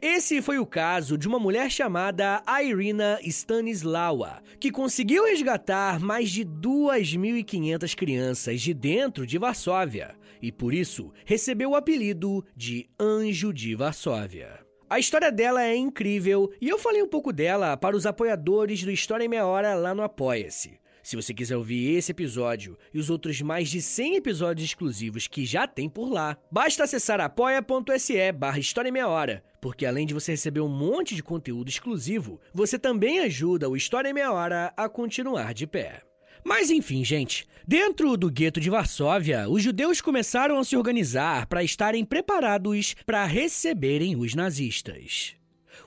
Esse 0.00 0.40
foi 0.42 0.58
o 0.58 0.66
caso 0.66 1.16
de 1.16 1.28
uma 1.28 1.38
mulher 1.38 1.70
chamada 1.70 2.42
Irina 2.62 3.18
Stanislawa, 3.22 4.42
que 4.58 4.70
conseguiu 4.70 5.24
resgatar 5.24 6.00
mais 6.00 6.30
de 6.30 6.44
2.500 6.44 7.94
crianças 7.94 8.60
de 8.60 8.72
dentro 8.74 9.26
de 9.26 9.38
Varsóvia 9.38 10.14
e, 10.40 10.52
por 10.52 10.74
isso, 10.74 11.12
recebeu 11.24 11.70
o 11.70 11.76
apelido 11.76 12.44
de 12.54 12.88
Anjo 13.00 13.52
de 13.52 13.74
Varsóvia. 13.74 14.60
A 14.88 15.00
história 15.00 15.32
dela 15.32 15.64
é 15.64 15.74
incrível 15.74 16.52
e 16.60 16.68
eu 16.68 16.78
falei 16.78 17.02
um 17.02 17.08
pouco 17.08 17.32
dela 17.32 17.76
para 17.76 17.96
os 17.96 18.06
apoiadores 18.06 18.84
do 18.84 18.90
História 18.90 19.24
em 19.24 19.28
Meia 19.28 19.44
Hora 19.44 19.74
lá 19.74 19.92
no 19.92 20.02
Apoia-se. 20.02 20.78
Se 21.06 21.14
você 21.14 21.32
quiser 21.32 21.56
ouvir 21.56 21.94
esse 21.94 22.10
episódio 22.10 22.76
e 22.92 22.98
os 22.98 23.10
outros 23.10 23.40
mais 23.40 23.68
de 23.68 23.80
100 23.80 24.16
episódios 24.16 24.68
exclusivos 24.68 25.28
que 25.28 25.46
já 25.46 25.64
tem 25.64 25.88
por 25.88 26.10
lá, 26.10 26.36
basta 26.50 26.82
acessar 26.82 27.20
apoia.se 27.20 28.32
barra 28.32 28.58
História 28.58 28.90
Meia 28.90 29.06
Hora, 29.06 29.44
porque 29.60 29.86
além 29.86 30.04
de 30.04 30.12
você 30.12 30.32
receber 30.32 30.62
um 30.62 30.68
monte 30.68 31.14
de 31.14 31.22
conteúdo 31.22 31.68
exclusivo, 31.68 32.40
você 32.52 32.76
também 32.76 33.20
ajuda 33.20 33.68
o 33.68 33.76
História 33.76 34.12
Meia 34.12 34.32
Hora 34.32 34.74
a 34.76 34.88
continuar 34.88 35.54
de 35.54 35.64
pé. 35.64 36.02
Mas 36.44 36.72
enfim, 36.72 37.04
gente, 37.04 37.46
dentro 37.64 38.16
do 38.16 38.28
gueto 38.28 38.58
de 38.58 38.68
Varsóvia, 38.68 39.48
os 39.48 39.62
judeus 39.62 40.00
começaram 40.00 40.58
a 40.58 40.64
se 40.64 40.76
organizar 40.76 41.46
para 41.46 41.62
estarem 41.62 42.04
preparados 42.04 42.96
para 43.06 43.24
receberem 43.24 44.16
os 44.16 44.34
nazistas. 44.34 45.36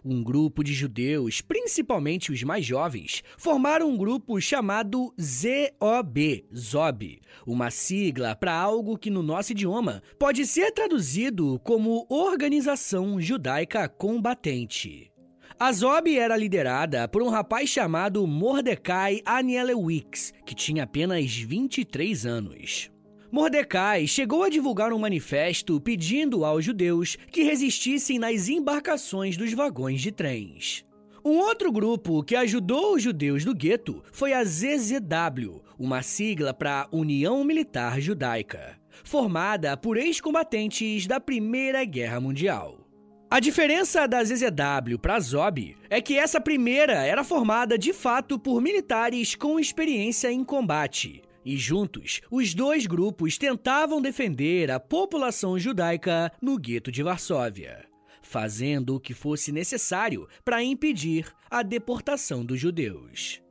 Um 0.03 0.23
grupo 0.23 0.63
de 0.63 0.73
judeus, 0.73 1.41
principalmente 1.41 2.31
os 2.31 2.41
mais 2.43 2.65
jovens, 2.65 3.23
formaram 3.37 3.89
um 3.89 3.97
grupo 3.97 4.39
chamado 4.39 5.13
ZOB, 5.19 6.45
ZOB, 6.55 7.21
uma 7.45 7.69
sigla 7.69 8.35
para 8.35 8.53
algo 8.53 8.97
que 8.97 9.09
no 9.09 9.21
nosso 9.21 9.51
idioma 9.51 10.01
pode 10.17 10.45
ser 10.45 10.71
traduzido 10.71 11.59
como 11.63 12.05
Organização 12.09 13.19
Judaica 13.19 13.89
Combatente. 13.89 15.11
A 15.59 15.73
Zob 15.73 16.17
era 16.17 16.37
liderada 16.37 17.05
por 17.05 17.21
um 17.21 17.27
rapaz 17.27 17.69
chamado 17.69 18.25
Mordecai 18.25 19.21
Anielewicz, 19.25 20.33
que 20.45 20.55
tinha 20.55 20.83
apenas 20.83 21.35
23 21.35 22.25
anos. 22.25 22.89
Mordecai 23.31 24.07
chegou 24.07 24.43
a 24.43 24.49
divulgar 24.49 24.91
um 24.91 24.97
manifesto 24.97 25.79
pedindo 25.79 26.43
aos 26.43 26.65
judeus 26.65 27.15
que 27.31 27.43
resistissem 27.43 28.17
nas 28.17 28.49
embarcações 28.49 29.37
dos 29.37 29.53
vagões 29.53 30.01
de 30.01 30.11
trens. 30.11 30.83
Um 31.23 31.37
outro 31.37 31.71
grupo 31.71 32.23
que 32.23 32.35
ajudou 32.35 32.95
os 32.95 33.03
judeus 33.03 33.45
do 33.45 33.53
gueto 33.53 34.01
foi 34.11 34.33
a 34.33 34.43
ZZW, 34.43 35.61
uma 35.77 36.01
sigla 36.01 36.53
para 36.53 36.87
União 36.91 37.43
Militar 37.43 37.99
Judaica, 38.01 38.79
formada 39.03 39.77
por 39.77 39.97
ex-combatentes 39.97 41.05
da 41.05 41.19
Primeira 41.19 41.83
Guerra 41.85 42.19
Mundial. 42.19 42.87
A 43.29 43.39
diferença 43.39 44.07
da 44.07 44.23
ZZW 44.23 44.97
para 44.99 45.17
a 45.17 45.19
ZOB 45.19 45.75
é 45.87 46.01
que 46.01 46.17
essa 46.17 46.41
primeira 46.41 47.05
era 47.05 47.23
formada 47.23 47.77
de 47.77 47.93
fato 47.93 48.39
por 48.39 48.59
militares 48.59 49.35
com 49.35 49.59
experiência 49.59 50.31
em 50.31 50.43
combate, 50.43 51.21
e 51.49 51.57
juntos, 51.57 52.21
os 52.29 52.53
dois 52.53 52.85
grupos 52.85 53.35
tentavam 53.35 53.99
defender 53.99 54.69
a 54.69 54.79
população 54.79 55.57
judaica 55.57 56.31
no 56.39 56.59
gueto 56.59 56.91
de 56.91 57.01
Varsóvia, 57.01 57.87
fazendo 58.21 58.95
o 58.95 58.99
que 58.99 59.15
fosse 59.15 59.51
necessário 59.51 60.27
para 60.45 60.63
impedir 60.63 61.25
a 61.49 61.63
deportação 61.63 62.45
dos 62.45 62.59
judeus. 62.59 63.41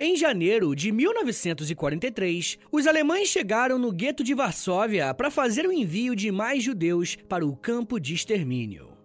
Em 0.00 0.16
janeiro 0.16 0.74
de 0.74 0.90
1943, 0.90 2.58
os 2.72 2.84
alemães 2.88 3.28
chegaram 3.28 3.78
no 3.78 3.92
gueto 3.92 4.24
de 4.24 4.34
Varsóvia 4.34 5.14
para 5.14 5.30
fazer 5.30 5.68
o 5.68 5.72
envio 5.72 6.16
de 6.16 6.32
mais 6.32 6.64
judeus 6.64 7.16
para 7.28 7.46
o 7.46 7.56
campo 7.56 8.00
de 8.00 8.12
extermínio. 8.12 8.96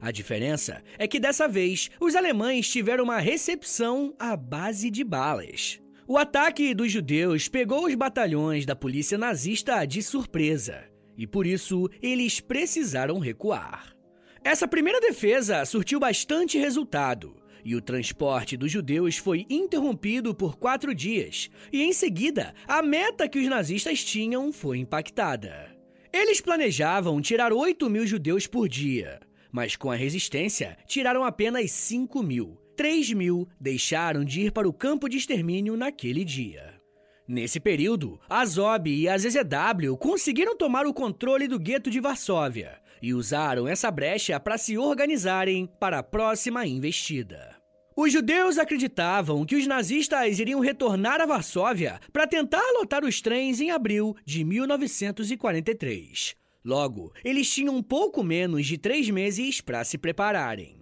A 0.00 0.12
diferença 0.12 0.84
é 0.96 1.08
que 1.08 1.18
dessa 1.18 1.48
vez 1.48 1.90
os 2.00 2.14
alemães 2.14 2.68
tiveram 2.70 3.02
uma 3.02 3.18
recepção 3.18 4.14
à 4.20 4.36
base 4.36 4.88
de 4.88 5.02
balas. 5.02 5.80
O 6.10 6.16
ataque 6.16 6.72
dos 6.72 6.90
judeus 6.90 7.48
pegou 7.48 7.84
os 7.84 7.94
batalhões 7.94 8.64
da 8.64 8.74
polícia 8.74 9.18
nazista 9.18 9.84
de 9.84 10.02
surpresa 10.02 10.84
e 11.18 11.26
por 11.26 11.46
isso 11.46 11.86
eles 12.00 12.40
precisaram 12.40 13.18
recuar. 13.18 13.94
Essa 14.42 14.66
primeira 14.66 15.02
defesa 15.02 15.66
surtiu 15.66 16.00
bastante 16.00 16.56
resultado 16.56 17.36
e 17.62 17.74
o 17.74 17.82
transporte 17.82 18.56
dos 18.56 18.72
judeus 18.72 19.18
foi 19.18 19.44
interrompido 19.50 20.34
por 20.34 20.56
quatro 20.56 20.94
dias, 20.94 21.50
e 21.70 21.82
em 21.82 21.92
seguida 21.92 22.54
a 22.66 22.80
meta 22.80 23.28
que 23.28 23.38
os 23.38 23.46
nazistas 23.46 24.02
tinham 24.02 24.50
foi 24.50 24.78
impactada. 24.78 25.76
Eles 26.10 26.40
planejavam 26.40 27.20
tirar 27.20 27.52
8 27.52 27.90
mil 27.90 28.06
judeus 28.06 28.46
por 28.46 28.66
dia, 28.66 29.20
mas 29.52 29.76
com 29.76 29.90
a 29.90 29.94
resistência 29.94 30.78
tiraram 30.86 31.22
apenas 31.22 31.70
5 31.70 32.22
mil 32.22 32.58
3 32.78 33.12
mil 33.12 33.48
deixaram 33.60 34.24
de 34.24 34.42
ir 34.42 34.52
para 34.52 34.68
o 34.68 34.72
campo 34.72 35.08
de 35.08 35.16
extermínio 35.16 35.76
naquele 35.76 36.24
dia. 36.24 36.74
Nesse 37.26 37.58
período, 37.58 38.20
a 38.30 38.46
ZOB 38.46 38.88
e 38.88 39.08
a 39.08 39.18
ZZW 39.18 39.96
conseguiram 39.98 40.56
tomar 40.56 40.86
o 40.86 40.94
controle 40.94 41.48
do 41.48 41.58
gueto 41.58 41.90
de 41.90 41.98
Varsóvia 41.98 42.78
e 43.02 43.12
usaram 43.12 43.66
essa 43.66 43.90
brecha 43.90 44.38
para 44.38 44.56
se 44.56 44.78
organizarem 44.78 45.68
para 45.80 45.98
a 45.98 46.04
próxima 46.04 46.64
investida. 46.68 47.56
Os 47.96 48.12
judeus 48.12 48.58
acreditavam 48.58 49.44
que 49.44 49.56
os 49.56 49.66
nazistas 49.66 50.38
iriam 50.38 50.60
retornar 50.60 51.20
a 51.20 51.26
Varsóvia 51.26 51.98
para 52.12 52.28
tentar 52.28 52.62
lotar 52.78 53.04
os 53.04 53.20
trens 53.20 53.60
em 53.60 53.72
abril 53.72 54.14
de 54.24 54.44
1943. 54.44 56.36
Logo, 56.64 57.12
eles 57.24 57.52
tinham 57.52 57.82
pouco 57.82 58.22
menos 58.22 58.66
de 58.66 58.78
três 58.78 59.10
meses 59.10 59.60
para 59.60 59.82
se 59.82 59.98
prepararem. 59.98 60.77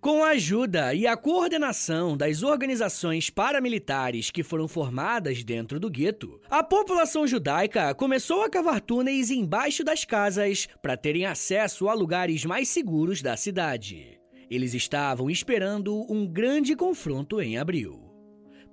Com 0.00 0.22
a 0.22 0.30
ajuda 0.30 0.94
e 0.94 1.06
a 1.06 1.16
coordenação 1.16 2.16
das 2.16 2.42
organizações 2.42 3.28
paramilitares 3.28 4.30
que 4.30 4.42
foram 4.42 4.68
formadas 4.68 5.42
dentro 5.42 5.80
do 5.80 5.90
gueto, 5.90 6.40
a 6.48 6.62
população 6.62 7.26
judaica 7.26 7.92
começou 7.94 8.42
a 8.42 8.50
cavar 8.50 8.80
túneis 8.80 9.30
embaixo 9.30 9.82
das 9.82 10.04
casas 10.04 10.68
para 10.80 10.96
terem 10.96 11.26
acesso 11.26 11.88
a 11.88 11.94
lugares 11.94 12.44
mais 12.44 12.68
seguros 12.68 13.20
da 13.20 13.36
cidade. 13.36 14.20
Eles 14.48 14.74
estavam 14.74 15.28
esperando 15.28 16.06
um 16.12 16.26
grande 16.26 16.76
confronto 16.76 17.40
em 17.40 17.58
abril. 17.58 18.05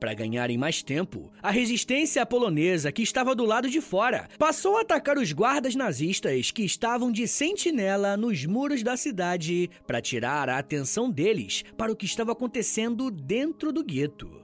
Para 0.03 0.13
ganharem 0.13 0.57
mais 0.57 0.83
tempo, 0.83 1.31
a 1.41 1.49
resistência 1.49 2.25
polonesa, 2.25 2.91
que 2.91 3.01
estava 3.01 3.33
do 3.33 3.45
lado 3.45 3.69
de 3.69 3.79
fora, 3.79 4.27
passou 4.37 4.75
a 4.75 4.81
atacar 4.81 5.17
os 5.17 5.31
guardas 5.31 5.75
nazistas 5.75 6.51
que 6.51 6.65
estavam 6.65 7.09
de 7.09 7.25
sentinela 7.25 8.17
nos 8.17 8.45
muros 8.45 8.83
da 8.83 8.97
cidade 8.97 9.69
para 9.87 10.01
tirar 10.01 10.49
a 10.49 10.57
atenção 10.57 11.09
deles 11.09 11.63
para 11.77 11.89
o 11.89 11.95
que 11.95 12.05
estava 12.05 12.33
acontecendo 12.33 13.09
dentro 13.09 13.71
do 13.71 13.81
gueto. 13.81 14.43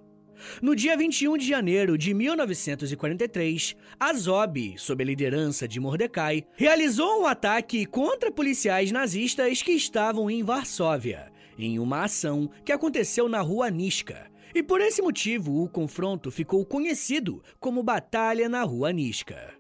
No 0.62 0.74
dia 0.74 0.96
21 0.96 1.36
de 1.36 1.46
janeiro 1.46 1.98
de 1.98 2.14
1943, 2.14 3.76
Azov, 4.00 4.76
sob 4.78 5.04
a 5.04 5.06
liderança 5.06 5.68
de 5.68 5.78
Mordecai, 5.78 6.46
realizou 6.56 7.24
um 7.24 7.26
ataque 7.26 7.86
contra 7.86 8.32
policiais 8.32 8.94
nazistas 8.94 9.62
que 9.62 9.74
estavam 9.74 10.32
em 10.32 10.42
Varsóvia, 10.42 11.30
em 11.58 11.80
uma 11.80 12.06
ação 12.06 12.50
que 12.64 12.72
aconteceu 12.72 13.28
na 13.28 13.42
rua 13.42 13.70
Niska, 13.70 14.30
e 14.60 14.64
por 14.64 14.82
esse 14.82 15.02
motivo, 15.02 15.64
o 15.64 15.70
confronto 15.70 16.30
ficou 16.30 16.66
conhecido 16.66 17.42
como 17.62 17.82
Batalha 17.82 18.50
na 18.50 18.62
Rua 18.62 18.92
Niska. 18.92 19.54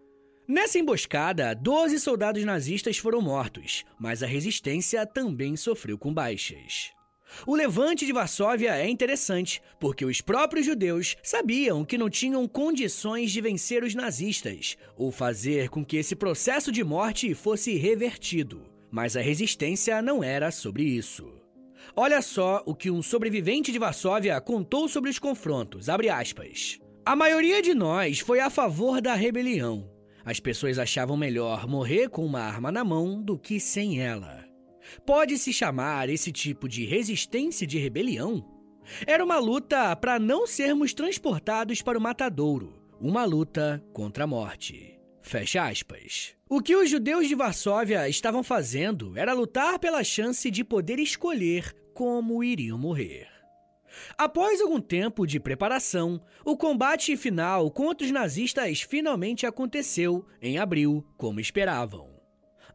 Nessa 0.45 0.77
emboscada, 0.77 1.55
12 1.55 1.97
soldados 2.01 2.43
nazistas 2.43 2.97
foram 2.97 3.21
mortos, 3.21 3.85
mas 3.97 4.21
a 4.21 4.27
resistência 4.27 5.05
também 5.05 5.55
sofreu 5.55 5.97
com 5.97 6.13
baixas. 6.13 6.91
O 7.47 7.55
levante 7.55 8.05
de 8.05 8.11
Varsóvia 8.11 8.75
é 8.75 8.89
interessante, 8.89 9.61
porque 9.79 10.03
os 10.03 10.19
próprios 10.19 10.65
judeus 10.65 11.15
sabiam 11.23 11.85
que 11.85 11.97
não 11.97 12.09
tinham 12.09 12.45
condições 12.45 13.31
de 13.31 13.39
vencer 13.39 13.85
os 13.85 13.95
nazistas 13.95 14.75
ou 14.97 15.13
fazer 15.13 15.69
com 15.69 15.85
que 15.85 15.95
esse 15.95 16.13
processo 16.13 16.73
de 16.73 16.83
morte 16.83 17.33
fosse 17.33 17.77
revertido. 17.77 18.69
Mas 18.91 19.15
a 19.15 19.21
resistência 19.21 20.01
não 20.01 20.21
era 20.21 20.51
sobre 20.51 20.83
isso. 20.83 21.38
Olha 22.01 22.21
só 22.21 22.63
o 22.65 22.73
que 22.73 22.89
um 22.89 23.03
sobrevivente 23.03 23.73
de 23.73 23.77
Varsóvia 23.77 24.39
contou 24.39 24.87
sobre 24.87 25.09
os 25.09 25.19
confrontos. 25.19 25.89
A 27.05 27.13
maioria 27.13 27.61
de 27.61 27.73
nós 27.73 28.19
foi 28.19 28.39
a 28.39 28.49
favor 28.49 29.01
da 29.01 29.13
rebelião. 29.15 29.91
As 30.23 30.39
pessoas 30.39 30.79
achavam 30.79 31.17
melhor 31.17 31.67
morrer 31.67 32.07
com 32.07 32.25
uma 32.25 32.39
arma 32.39 32.71
na 32.71 32.85
mão 32.85 33.21
do 33.21 33.37
que 33.37 33.59
sem 33.59 33.99
ela. 33.99 34.45
Pode-se 35.05 35.51
chamar 35.51 36.07
esse 36.07 36.31
tipo 36.31 36.69
de 36.69 36.85
resistência 36.85 37.67
de 37.67 37.77
rebelião? 37.77 38.49
Era 39.05 39.21
uma 39.21 39.37
luta 39.37 39.93
para 39.93 40.17
não 40.17 40.47
sermos 40.47 40.93
transportados 40.93 41.81
para 41.81 41.97
o 41.97 42.01
matadouro, 42.01 42.81
uma 42.97 43.25
luta 43.25 43.83
contra 43.91 44.23
a 44.23 44.27
morte. 44.27 44.97
Fecha 45.21 45.67
aspas. 45.67 46.33
O 46.47 46.61
que 46.61 46.77
os 46.77 46.89
judeus 46.89 47.27
de 47.27 47.35
Varsóvia 47.35 48.07
estavam 48.07 48.41
fazendo 48.41 49.17
era 49.17 49.33
lutar 49.33 49.77
pela 49.79 50.01
chance 50.01 50.49
de 50.49 50.63
poder 50.63 50.97
escolher 50.97 51.75
como 51.99 52.41
iriam 52.41 52.77
morrer. 52.77 53.27
Após 54.17 54.61
algum 54.61 54.79
tempo 54.79 55.27
de 55.27 55.37
preparação, 55.37 56.21
o 56.45 56.55
combate 56.55 57.17
final 57.17 57.69
contra 57.69 58.05
os 58.05 58.11
nazistas 58.13 58.79
finalmente 58.79 59.45
aconteceu 59.45 60.25
em 60.41 60.57
abril, 60.57 61.05
como 61.17 61.41
esperavam. 61.41 62.09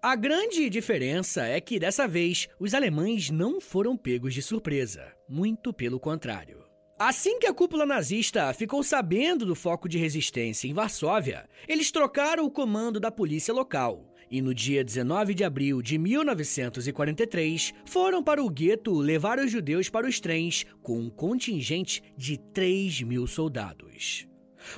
A 0.03 0.15
grande 0.15 0.69
diferença 0.69 1.47
é 1.47 1.59
que 1.59 1.79
dessa 1.79 2.07
vez 2.07 2.51
os 2.61 2.75
alemães 2.75 3.31
não 3.31 3.63
foram 3.63 3.97
pegos 3.97 4.35
de 4.35 4.43
surpresa, 4.43 5.11
muito 5.27 5.73
pelo 5.73 5.99
contrário. 5.99 6.63
Assim 6.99 7.39
que 7.39 7.47
a 7.47 7.55
cúpula 7.55 7.87
nazista 7.87 8.53
ficou 8.53 8.83
sabendo 8.83 9.47
do 9.47 9.55
foco 9.55 9.89
de 9.89 9.97
resistência 9.97 10.69
em 10.69 10.75
Varsóvia, 10.75 11.49
eles 11.67 11.91
trocaram 11.91 12.45
o 12.45 12.51
comando 12.51 13.01
da 13.01 13.11
polícia 13.11 13.55
local 13.55 14.14
e 14.35 14.43
no 14.43 14.53
dia 14.53 14.83
19 14.83 15.33
de 15.33 15.45
abril 15.45 15.81
de 15.81 15.97
1943 15.97 17.73
foram 17.85 18.21
para 18.21 18.43
o 18.43 18.51
gueto 18.51 18.93
levar 18.93 19.39
os 19.39 19.49
judeus 19.49 19.89
para 19.89 20.09
os 20.09 20.19
trens 20.19 20.67
com 20.83 20.99
um 20.99 21.09
contingente 21.09 22.03
de 22.17 22.37
3 22.37 23.03
mil 23.03 23.29
soldados. 23.29 24.27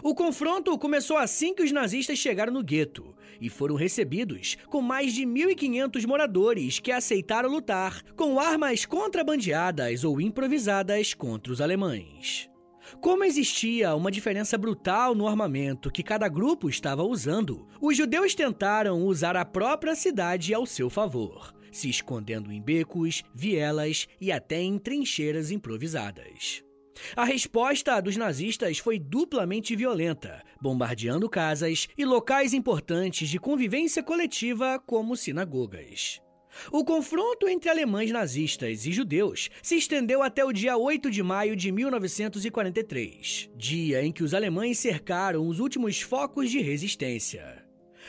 O 0.03 0.14
confronto 0.14 0.77
começou 0.77 1.16
assim 1.16 1.55
que 1.55 1.62
os 1.62 1.73
nazistas 1.73 2.19
chegaram 2.19 2.53
no 2.53 2.62
gueto 2.62 3.16
e 3.40 3.49
foram 3.49 3.77
recebidos 3.77 4.59
com 4.66 4.83
mais 4.83 5.14
de 5.14 5.23
1.500 5.23 6.07
moradores 6.07 6.79
que 6.79 6.92
aceitaram 6.92 7.49
lutar 7.49 8.03
com 8.14 8.38
armas 8.38 8.85
contrabandeadas 8.85 10.05
ou 10.05 10.21
improvisadas 10.21 11.14
contra 11.14 11.51
os 11.51 11.62
alemães. 11.62 12.51
Como 13.01 13.25
existia 13.25 13.94
uma 13.94 14.11
diferença 14.11 14.57
brutal 14.57 15.14
no 15.14 15.27
armamento 15.27 15.90
que 15.90 16.03
cada 16.03 16.29
grupo 16.29 16.68
estava 16.68 17.03
usando, 17.03 17.66
os 17.81 17.96
judeus 17.96 18.35
tentaram 18.35 19.03
usar 19.05 19.37
a 19.37 19.44
própria 19.44 19.94
cidade 19.94 20.55
ao 20.55 20.66
seu 20.66 20.88
favor, 20.88 21.55
se 21.72 21.88
escondendo 21.88 22.53
em 22.53 22.62
becos, 22.62 23.22
vielas 23.35 24.07
e 24.20 24.31
até 24.31 24.61
em 24.61 24.79
trincheiras 24.79 25.51
improvisadas. 25.51 26.62
A 27.14 27.25
resposta 27.25 28.01
dos 28.01 28.16
nazistas 28.16 28.79
foi 28.79 28.99
duplamente 28.99 29.77
violenta, 29.77 30.42
bombardeando 30.61 31.29
casas 31.29 31.88
e 31.96 32.05
locais 32.05 32.55
importantes 32.55 33.29
de 33.29 33.38
convivência 33.38 34.03
coletiva, 34.03 34.79
como 34.79 35.14
sinagogas. 35.14 36.20
O 36.73 36.85
confronto 36.85 37.49
entre 37.49 37.69
alemães 37.69 38.11
nazistas 38.11 38.87
e 38.87 38.92
judeus 38.92 39.51
se 39.62 39.77
estendeu 39.77 40.23
até 40.23 40.45
o 40.45 40.53
dia 40.53 40.77
8 40.77 41.11
de 41.11 41.23
maio 41.23 41.57
de 41.57 41.71
1943, 41.73 43.51
dia 43.57 44.03
em 44.05 44.12
que 44.12 44.23
os 44.23 44.35
alemães 44.35 44.79
cercaram 44.79 45.47
os 45.47 45.61
últimos 45.61 46.01
focos 46.01 46.51
de 46.51 46.61
resistência. 46.61 47.64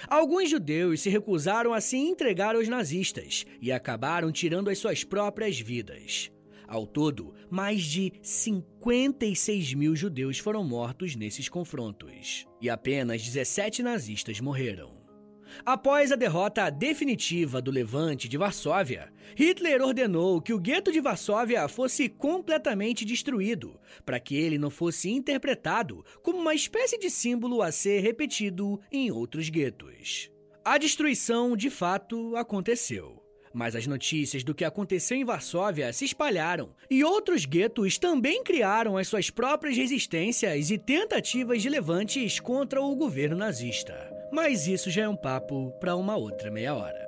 Alguns 0.07 0.49
judeus 0.49 1.01
se 1.01 1.09
recusaram 1.09 1.73
a 1.73 1.81
se 1.81 1.97
entregar 1.97 2.55
aos 2.55 2.67
nazistas 2.67 3.45
e 3.61 3.71
acabaram 3.71 4.31
tirando 4.31 4.69
as 4.69 4.77
suas 4.77 5.03
próprias 5.03 5.59
vidas. 5.59 6.31
Ao 6.67 6.85
todo, 6.85 7.33
mais 7.49 7.81
de 7.81 8.11
56 8.21 9.73
mil 9.73 9.95
judeus 9.95 10.37
foram 10.37 10.65
mortos 10.65 11.15
nesses 11.15 11.47
confrontos, 11.47 12.45
e 12.61 12.69
apenas 12.69 13.23
17 13.23 13.81
nazistas 13.81 14.41
morreram. 14.41 14.96
Após 15.65 16.11
a 16.11 16.15
derrota 16.15 16.69
definitiva 16.69 17.61
do 17.61 17.71
levante 17.71 18.27
de 18.27 18.37
Varsóvia, 18.37 19.11
Hitler 19.35 19.81
ordenou 19.81 20.41
que 20.41 20.53
o 20.53 20.59
gueto 20.59 20.91
de 20.91 20.99
Varsóvia 20.99 21.67
fosse 21.67 22.09
completamente 22.09 23.05
destruído, 23.05 23.79
para 24.05 24.19
que 24.19 24.35
ele 24.35 24.57
não 24.57 24.69
fosse 24.69 25.09
interpretado 25.09 26.03
como 26.21 26.39
uma 26.39 26.55
espécie 26.55 26.97
de 26.97 27.09
símbolo 27.09 27.61
a 27.61 27.71
ser 27.71 27.99
repetido 27.99 28.79
em 28.91 29.11
outros 29.11 29.49
guetos. 29.49 30.31
A 30.63 30.77
destruição 30.77 31.55
de 31.55 31.69
fato 31.69 32.35
aconteceu. 32.35 33.23
Mas 33.53 33.75
as 33.75 33.87
notícias 33.87 34.43
do 34.43 34.53
que 34.53 34.63
aconteceu 34.63 35.17
em 35.17 35.25
Varsóvia 35.25 35.91
se 35.91 36.05
espalharam, 36.05 36.75
e 36.91 37.03
outros 37.03 37.45
guetos 37.45 37.97
também 37.97 38.43
criaram 38.43 38.97
as 38.97 39.07
suas 39.07 39.29
próprias 39.29 39.75
resistências 39.75 40.69
e 40.69 40.77
tentativas 40.77 41.61
de 41.61 41.69
levantes 41.69 42.39
contra 42.39 42.81
o 42.81 42.95
governo 42.95 43.35
nazista. 43.35 44.06
Mas 44.31 44.67
isso 44.67 44.89
já 44.89 45.03
é 45.03 45.09
um 45.09 45.15
papo 45.15 45.71
para 45.79 45.95
uma 45.95 46.15
outra 46.15 46.51
meia 46.51 46.75
hora. 46.75 47.07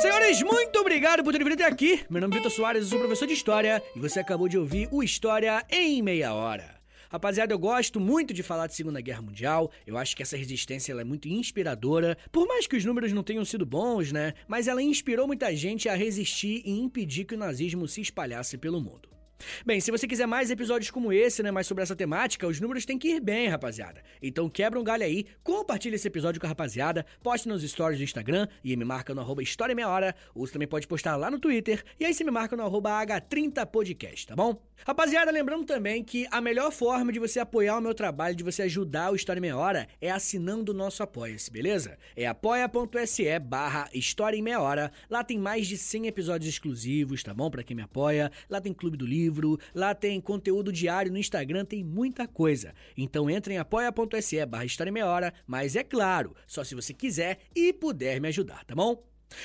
Senhores, 0.00 0.42
muito 0.42 0.78
obrigado 0.78 1.24
por 1.24 1.32
terem 1.32 1.44
vindo 1.44 1.54
até 1.54 1.64
aqui. 1.64 2.04
Meu 2.10 2.20
nome 2.20 2.34
é 2.34 2.38
Vitor 2.38 2.52
Soares, 2.52 2.82
eu 2.82 2.88
sou 2.88 2.98
professor 2.98 3.26
de 3.26 3.34
História 3.34 3.82
e 3.94 4.00
você 4.00 4.20
acabou 4.20 4.48
de 4.48 4.58
ouvir 4.58 4.88
o 4.92 5.02
História 5.02 5.64
em 5.70 6.02
Meia 6.02 6.34
Hora. 6.34 6.75
Rapaziada, 7.08 7.54
eu 7.54 7.58
gosto 7.58 8.00
muito 8.00 8.34
de 8.34 8.42
falar 8.42 8.66
de 8.66 8.74
Segunda 8.74 9.00
Guerra 9.00 9.22
Mundial. 9.22 9.70
Eu 9.86 9.96
acho 9.96 10.16
que 10.16 10.22
essa 10.22 10.36
resistência 10.36 10.92
é 10.92 11.04
muito 11.04 11.28
inspiradora. 11.28 12.18
Por 12.32 12.46
mais 12.48 12.66
que 12.66 12.76
os 12.76 12.84
números 12.84 13.12
não 13.12 13.22
tenham 13.22 13.44
sido 13.44 13.64
bons, 13.64 14.12
né? 14.12 14.34
Mas 14.48 14.66
ela 14.66 14.82
inspirou 14.82 15.26
muita 15.26 15.54
gente 15.54 15.88
a 15.88 15.94
resistir 15.94 16.62
e 16.64 16.78
impedir 16.78 17.24
que 17.24 17.34
o 17.34 17.38
nazismo 17.38 17.86
se 17.86 18.00
espalhasse 18.00 18.58
pelo 18.58 18.80
mundo. 18.80 19.15
Bem, 19.64 19.80
se 19.80 19.90
você 19.90 20.06
quiser 20.06 20.26
mais 20.26 20.50
episódios 20.50 20.90
como 20.90 21.12
esse, 21.12 21.42
né, 21.42 21.50
mais 21.50 21.66
sobre 21.66 21.82
essa 21.82 21.94
temática, 21.94 22.46
os 22.46 22.60
números 22.60 22.86
têm 22.86 22.98
que 22.98 23.08
ir 23.08 23.20
bem, 23.20 23.48
rapaziada. 23.48 24.02
Então 24.22 24.48
quebra 24.48 24.80
um 24.80 24.84
galho 24.84 25.04
aí, 25.04 25.26
compartilha 25.42 25.94
esse 25.94 26.08
episódio 26.08 26.40
com 26.40 26.46
a 26.46 26.48
rapaziada, 26.48 27.04
poste 27.22 27.48
nos 27.48 27.62
stories 27.62 27.98
do 27.98 28.04
Instagram 28.04 28.48
e 28.64 28.74
me 28.76 28.84
marca 28.84 29.14
no 29.14 29.20
arroba 29.20 29.42
História 29.42 29.74
Meia 29.74 29.88
Hora, 29.88 30.14
ou 30.34 30.46
você 30.46 30.52
também 30.52 30.68
pode 30.68 30.86
postar 30.86 31.16
lá 31.16 31.30
no 31.30 31.38
Twitter, 31.38 31.84
e 32.00 32.04
aí 32.04 32.14
você 32.14 32.24
me 32.24 32.30
marca 32.30 32.56
no 32.56 32.62
arroba 32.62 32.90
H30podcast, 33.04 34.26
tá 34.26 34.36
bom? 34.36 34.60
Rapaziada, 34.86 35.30
lembrando 35.30 35.64
também 35.64 36.02
que 36.02 36.26
a 36.30 36.40
melhor 36.40 36.70
forma 36.70 37.12
de 37.12 37.18
você 37.18 37.40
apoiar 37.40 37.78
o 37.78 37.80
meu 37.80 37.94
trabalho, 37.94 38.36
de 38.36 38.44
você 38.44 38.62
ajudar 38.62 39.10
o 39.10 39.16
História 39.16 39.40
Meia 39.40 39.56
Hora, 39.56 39.88
é 40.00 40.10
assinando 40.10 40.72
o 40.72 40.74
nosso 40.74 41.02
Apoia-se, 41.02 41.50
beleza? 41.50 41.98
É 42.14 42.26
apoia.se 42.26 43.38
barra 43.38 43.88
História 43.92 44.36
em 44.36 44.42
Meia 44.42 44.60
Hora, 44.60 44.92
lá 45.10 45.22
tem 45.24 45.38
mais 45.38 45.66
de 45.66 45.76
100 45.76 46.06
episódios 46.06 46.48
exclusivos, 46.48 47.22
tá 47.22 47.34
bom? 47.34 47.50
Pra 47.50 47.62
quem 47.62 47.76
me 47.76 47.82
apoia, 47.82 48.30
lá 48.48 48.60
tem 48.60 48.72
Clube 48.72 48.96
do 48.96 49.06
Livro, 49.06 49.25
livro, 49.26 49.58
lá 49.74 49.92
tem 49.94 50.20
conteúdo 50.20 50.70
diário 50.72 51.10
no 51.10 51.18
Instagram, 51.18 51.64
tem 51.64 51.82
muita 51.82 52.28
coisa. 52.28 52.72
Então 52.96 53.28
entre 53.28 53.54
em 53.54 53.58
apoia.se 53.58 54.46
barra 54.46 54.64
História 54.64 54.92
Meia 54.92 55.06
Hora, 55.06 55.34
mas 55.46 55.74
é 55.74 55.82
claro, 55.82 56.36
só 56.46 56.62
se 56.62 56.74
você 56.74 56.92
quiser 56.94 57.38
e 57.54 57.72
puder 57.72 58.20
me 58.20 58.28
ajudar, 58.28 58.62
tá 58.64 58.74
bom? 58.74 59.02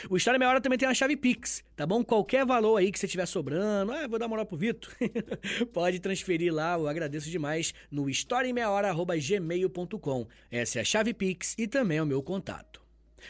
O 0.10 0.16
História 0.16 0.38
Meia 0.38 0.52
Hora 0.52 0.62
também 0.62 0.78
tem 0.78 0.88
a 0.88 0.94
chave 0.94 1.18
Pix, 1.18 1.64
tá 1.76 1.88
bom? 1.88 2.04
Qualquer 2.04 2.46
valor 2.46 2.78
aí 2.78 2.92
que 2.92 3.00
você 3.00 3.08
tiver 3.08 3.26
sobrando, 3.26 3.92
ah, 3.92 4.08
vou 4.08 4.20
dar 4.20 4.28
moral 4.28 4.46
pro 4.46 4.56
Vitor, 4.56 4.94
pode 5.74 6.00
transferir 6.00 6.54
lá, 6.54 6.76
eu 6.76 6.88
agradeço 6.88 7.32
demais, 7.32 7.74
no 7.90 8.08
historiaemmeiahora.gmail.com. 8.08 10.28
Essa 10.52 10.78
é 10.78 10.82
a 10.82 10.86
chave 10.86 11.16
Pix 11.16 11.56
e 11.58 11.68
também 11.68 11.98
é 11.98 12.04
o 12.04 12.06
meu 12.06 12.22
contato. 12.22 12.81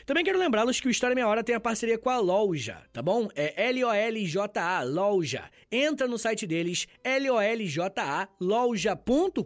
Também 0.06 0.24
quero 0.24 0.40
lembrá-los 0.40 0.80
que 0.80 0.88
o 0.88 0.92
História 0.92 1.16
Meia 1.16 1.28
Hora 1.28 1.44
tem 1.44 1.56
a 1.56 1.60
parceria 1.60 1.98
com 1.98 2.10
a 2.10 2.20
Loja, 2.20 2.82
tá 2.92 3.02
bom? 3.02 3.28
É 3.36 3.70
L-O-L-J-A, 3.70 4.84
Loja. 4.84 5.44
Entra 5.72 6.08
no 6.08 6.18
site 6.18 6.46
deles, 6.46 6.88
L-O-L-J-A, 7.04 8.28
loja.com.br 8.40 9.42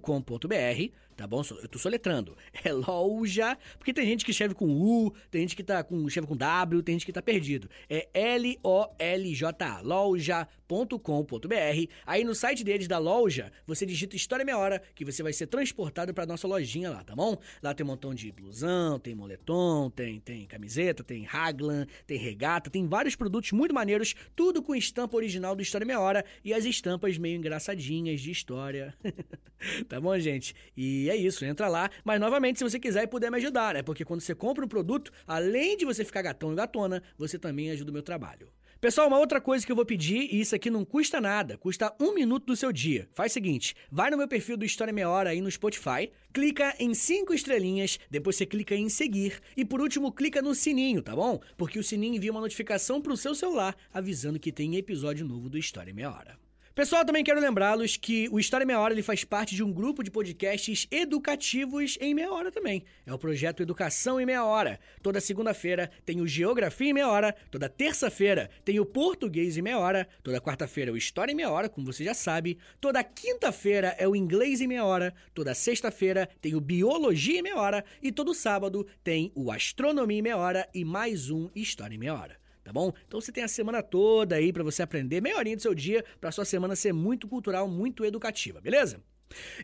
tá 1.16 1.26
bom? 1.26 1.41
Eu 1.61 1.68
tô 1.68 1.80
soletrando. 1.80 2.36
É 2.63 2.74
loja, 2.74 3.55
porque 3.78 3.93
tem 3.93 4.07
gente 4.07 4.26
que 4.26 4.32
escreve 4.32 4.55
com 4.55 4.66
U, 4.66 5.13
tem 5.30 5.41
gente 5.41 5.55
que 5.55 5.63
tá 5.63 5.84
com, 5.84 6.07
escreve 6.07 6.28
com 6.28 6.36
W, 6.36 6.82
tem 6.82 6.95
gente 6.95 7.05
que 7.05 7.13
tá 7.13 7.22
perdido. 7.22 7.70
É 7.88 8.07
L-O-L-J-A, 8.11 9.82
loja.com.br. 9.82 11.91
Aí 12.07 12.24
no 12.24 12.34
site 12.34 12.63
deles 12.63 12.88
da 12.88 12.97
loja, 12.97 13.51
você 13.68 13.86
digita 13.86 14.16
História 14.16 14.43
Meia 14.43 14.57
Hora, 14.57 14.82
que 14.95 15.05
você 15.05 15.22
vai 15.22 15.32
ser 15.32 15.45
transportado 15.45 16.11
pra 16.11 16.26
nossa 16.26 16.47
lojinha 16.47 16.89
lá, 16.89 17.03
tá 17.03 17.16
bom? 17.16 17.38
Lá 17.61 17.76
tem 17.76 17.86
um 17.86 17.89
montão 17.89 18.16
de 18.16 18.32
blusão, 18.32 18.97
tem 18.97 19.13
moletom, 19.13 19.91
tem, 19.91 20.20
tem 20.20 20.47
camiseta, 20.47 21.03
tem 21.03 21.24
raglan, 21.24 21.86
tem 22.07 22.18
regata, 22.18 22.72
tem 22.72 22.88
vários 22.88 23.16
produtos 23.16 23.51
muito 23.51 23.76
maneiros, 23.76 24.16
tudo 24.36 24.63
com 24.63 24.76
estampa 24.76 25.16
original 25.16 25.55
do 25.55 25.61
História 25.61 25.86
Meia 25.86 25.99
Hora 25.99 26.26
e 26.43 26.51
as 26.51 26.66
estampas 26.66 27.18
meio 27.18 27.38
engraçadinhas 27.38 28.22
de 28.22 28.32
história. 28.32 28.95
tá 29.88 30.01
bom, 30.01 30.18
gente? 30.18 30.55
E 30.76 31.05
e 31.06 31.10
é 31.10 31.16
isso, 31.16 31.45
entra 31.45 31.68
lá. 31.68 31.89
Mas 32.03 32.20
novamente, 32.20 32.58
se 32.58 32.64
você 32.64 32.80
quiser 32.80 33.03
e 33.03 33.08
puder 33.08 33.30
me 33.30 33.38
ajudar, 33.38 33.76
né? 33.76 33.84
Porque 33.84 34.03
quando 34.03 34.22
você 34.22 34.34
compra 34.34 34.66
um 34.66 34.68
produto, 34.68 35.12
além 35.28 35.78
de 35.78 35.86
você 35.86 36.03
ficar 36.03 36.24
gatão 36.24 36.51
e 36.51 36.56
gatona, 36.56 37.01
você 37.18 37.38
também 37.38 37.70
ajuda 37.72 37.91
o 37.91 37.93
meu 37.93 38.03
trabalho. 38.03 38.49
Pessoal, 38.82 39.08
uma 39.08 39.18
outra 39.18 39.39
coisa 39.39 39.66
que 39.66 39.72
eu 39.72 39.76
vou 39.76 39.86
pedir, 39.86 40.28
e 40.32 40.41
isso 40.41 40.53
aqui 40.53 40.70
não 40.70 40.84
custa 40.84 41.22
nada, 41.22 41.58
custa 41.58 41.95
um 41.99 42.14
minuto 42.14 42.45
do 42.45 42.56
seu 42.56 42.72
dia. 42.72 43.08
Faz 43.14 43.32
o 43.32 43.34
seguinte, 43.34 43.74
vai 43.89 44.12
no 44.12 44.18
meu 44.18 44.28
perfil 44.28 44.58
do 44.58 44.66
História 44.66 44.93
Meia 44.93 45.10
Hora 45.10 45.30
aí 45.30 45.41
no 45.41 45.49
Spotify, 45.49 46.12
clica 46.34 46.76
em 46.78 46.93
cinco 46.93 47.34
estrelinhas, 47.34 47.97
depois 48.12 48.36
você 48.36 48.45
clica 48.45 48.76
em 48.76 48.89
seguir 48.89 49.39
e 49.56 49.64
por 49.64 49.80
último 49.80 50.12
clica 50.12 50.41
no 50.41 50.53
sininho, 50.53 51.01
tá 51.01 51.16
bom? 51.16 51.39
Porque 51.56 51.80
o 51.80 51.84
sininho 51.84 52.16
envia 52.16 52.32
uma 52.32 52.41
notificação 52.41 53.01
pro 53.01 53.16
seu 53.16 53.34
celular 53.34 53.76
avisando 53.93 54.39
que 54.39 54.51
tem 54.51 54.76
episódio 54.76 55.26
novo 55.26 55.49
do 55.49 55.58
História 55.58 55.93
Meia 55.93 56.12
Hora. 56.12 56.45
Pessoal, 56.76 57.05
também 57.05 57.23
quero 57.23 57.39
lembrá-los 57.39 57.95
que 57.95 58.28
o 58.34 58.38
História 58.38 58.65
Meia 58.65 58.82
Hora 58.82 58.93
ele 58.93 59.01
faz 59.01 59.23
parte 59.23 59.55
de 59.55 59.63
um 59.63 59.71
grupo 59.71 60.03
de 60.03 60.11
podcasts 60.11 60.86
educativos 60.91 61.97
em 62.01 62.13
meia 62.13 62.30
hora 62.30 62.51
também. 62.51 62.84
É 63.05 63.13
o 63.13 63.17
projeto 63.17 63.63
Educação 63.63 64.19
em 64.19 64.26
Meia 64.26 64.43
Hora. 64.43 64.78
Toda 65.01 65.21
segunda-feira 65.21 65.89
tem 66.05 66.19
o 66.19 66.28
Geografia 66.28 66.89
em 66.89 66.93
Meia 66.93 67.07
Hora, 67.07 67.34
toda 67.49 67.69
terça-feira 67.69 68.49
tem 68.65 68.78
o 68.78 68.86
Português 68.86 69.55
em 69.55 69.61
Meia 69.61 69.80
Hora, 69.80 70.05
toda 70.21 70.41
quarta-feira 70.41 70.91
é 70.91 70.93
o 70.93 70.97
História 70.97 71.32
em 71.32 71.36
Meia 71.36 71.49
Hora, 71.49 71.69
como 71.69 71.93
você 71.93 72.03
já 72.03 72.13
sabe, 72.13 72.57
toda 72.82 73.01
quinta-feira 73.05 73.95
é 73.97 74.05
o 74.05 74.13
Inglês 74.13 74.59
em 74.59 74.67
Meia 74.67 74.84
Hora, 74.84 75.13
toda 75.34 75.55
sexta-feira 75.55 76.28
tem 76.41 76.55
o 76.55 76.59
Biologia 76.59 77.39
em 77.39 77.43
Meia 77.43 77.57
Hora 77.57 77.86
e 78.03 78.11
todo 78.11 78.34
sábado 78.34 78.86
tem 79.01 79.32
o 79.34 79.49
Astronomia 79.49 80.19
em 80.19 80.23
Meia 80.23 80.36
Hora 80.36 80.67
e 80.73 80.84
mais 80.84 81.30
um 81.30 81.49
História 81.55 81.95
em 81.95 81.99
Meia 81.99 82.15
Hora 82.15 82.45
tá 82.66 82.74
bom? 82.74 82.91
Então 83.07 83.22
você 83.22 83.32
tem 83.32 83.43
a 83.43 83.47
semana 83.47 83.82
toda 83.82 84.36
aí 84.36 84.51
para 84.51 84.63
você 84.63 84.82
aprender 84.82 85.22
meia 85.22 85.38
horinha 85.38 85.55
do 85.55 85.61
seu 85.61 85.74
dia 85.74 86.03
para 86.20 86.32
sua 86.32 86.43
semana 86.43 86.76
ser 86.76 86.91
muito 86.91 87.28
cultural, 87.28 87.70
muito 87.70 88.03
educativa, 88.03 88.59
beleza? 88.59 88.99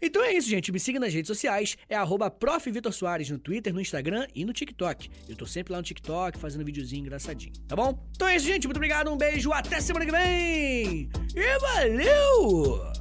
Então 0.01 0.23
é 0.23 0.33
isso, 0.33 0.49
gente. 0.49 0.71
Me 0.71 0.79
siga 0.79 0.99
nas 0.99 1.13
redes 1.13 1.27
sociais. 1.27 1.77
É 1.87 1.95
arroba 1.95 2.33
Soares 2.91 3.29
no 3.29 3.37
Twitter, 3.37 3.73
no 3.73 3.81
Instagram 3.81 4.27
e 4.33 4.43
no 4.45 4.53
TikTok. 4.53 5.09
Eu 5.27 5.35
tô 5.35 5.45
sempre 5.45 5.73
lá 5.73 5.79
no 5.79 5.83
TikTok 5.83 6.37
fazendo 6.37 6.65
videozinho 6.65 7.01
engraçadinho, 7.01 7.53
tá 7.67 7.75
bom? 7.75 8.07
Então 8.15 8.27
é 8.27 8.35
isso, 8.35 8.45
gente. 8.45 8.67
Muito 8.67 8.77
obrigado, 8.77 9.11
um 9.11 9.17
beijo, 9.17 9.51
até 9.51 9.79
semana 9.79 10.05
que 10.05 10.11
vem! 10.11 11.09
E 11.35 11.59
valeu! 11.59 13.00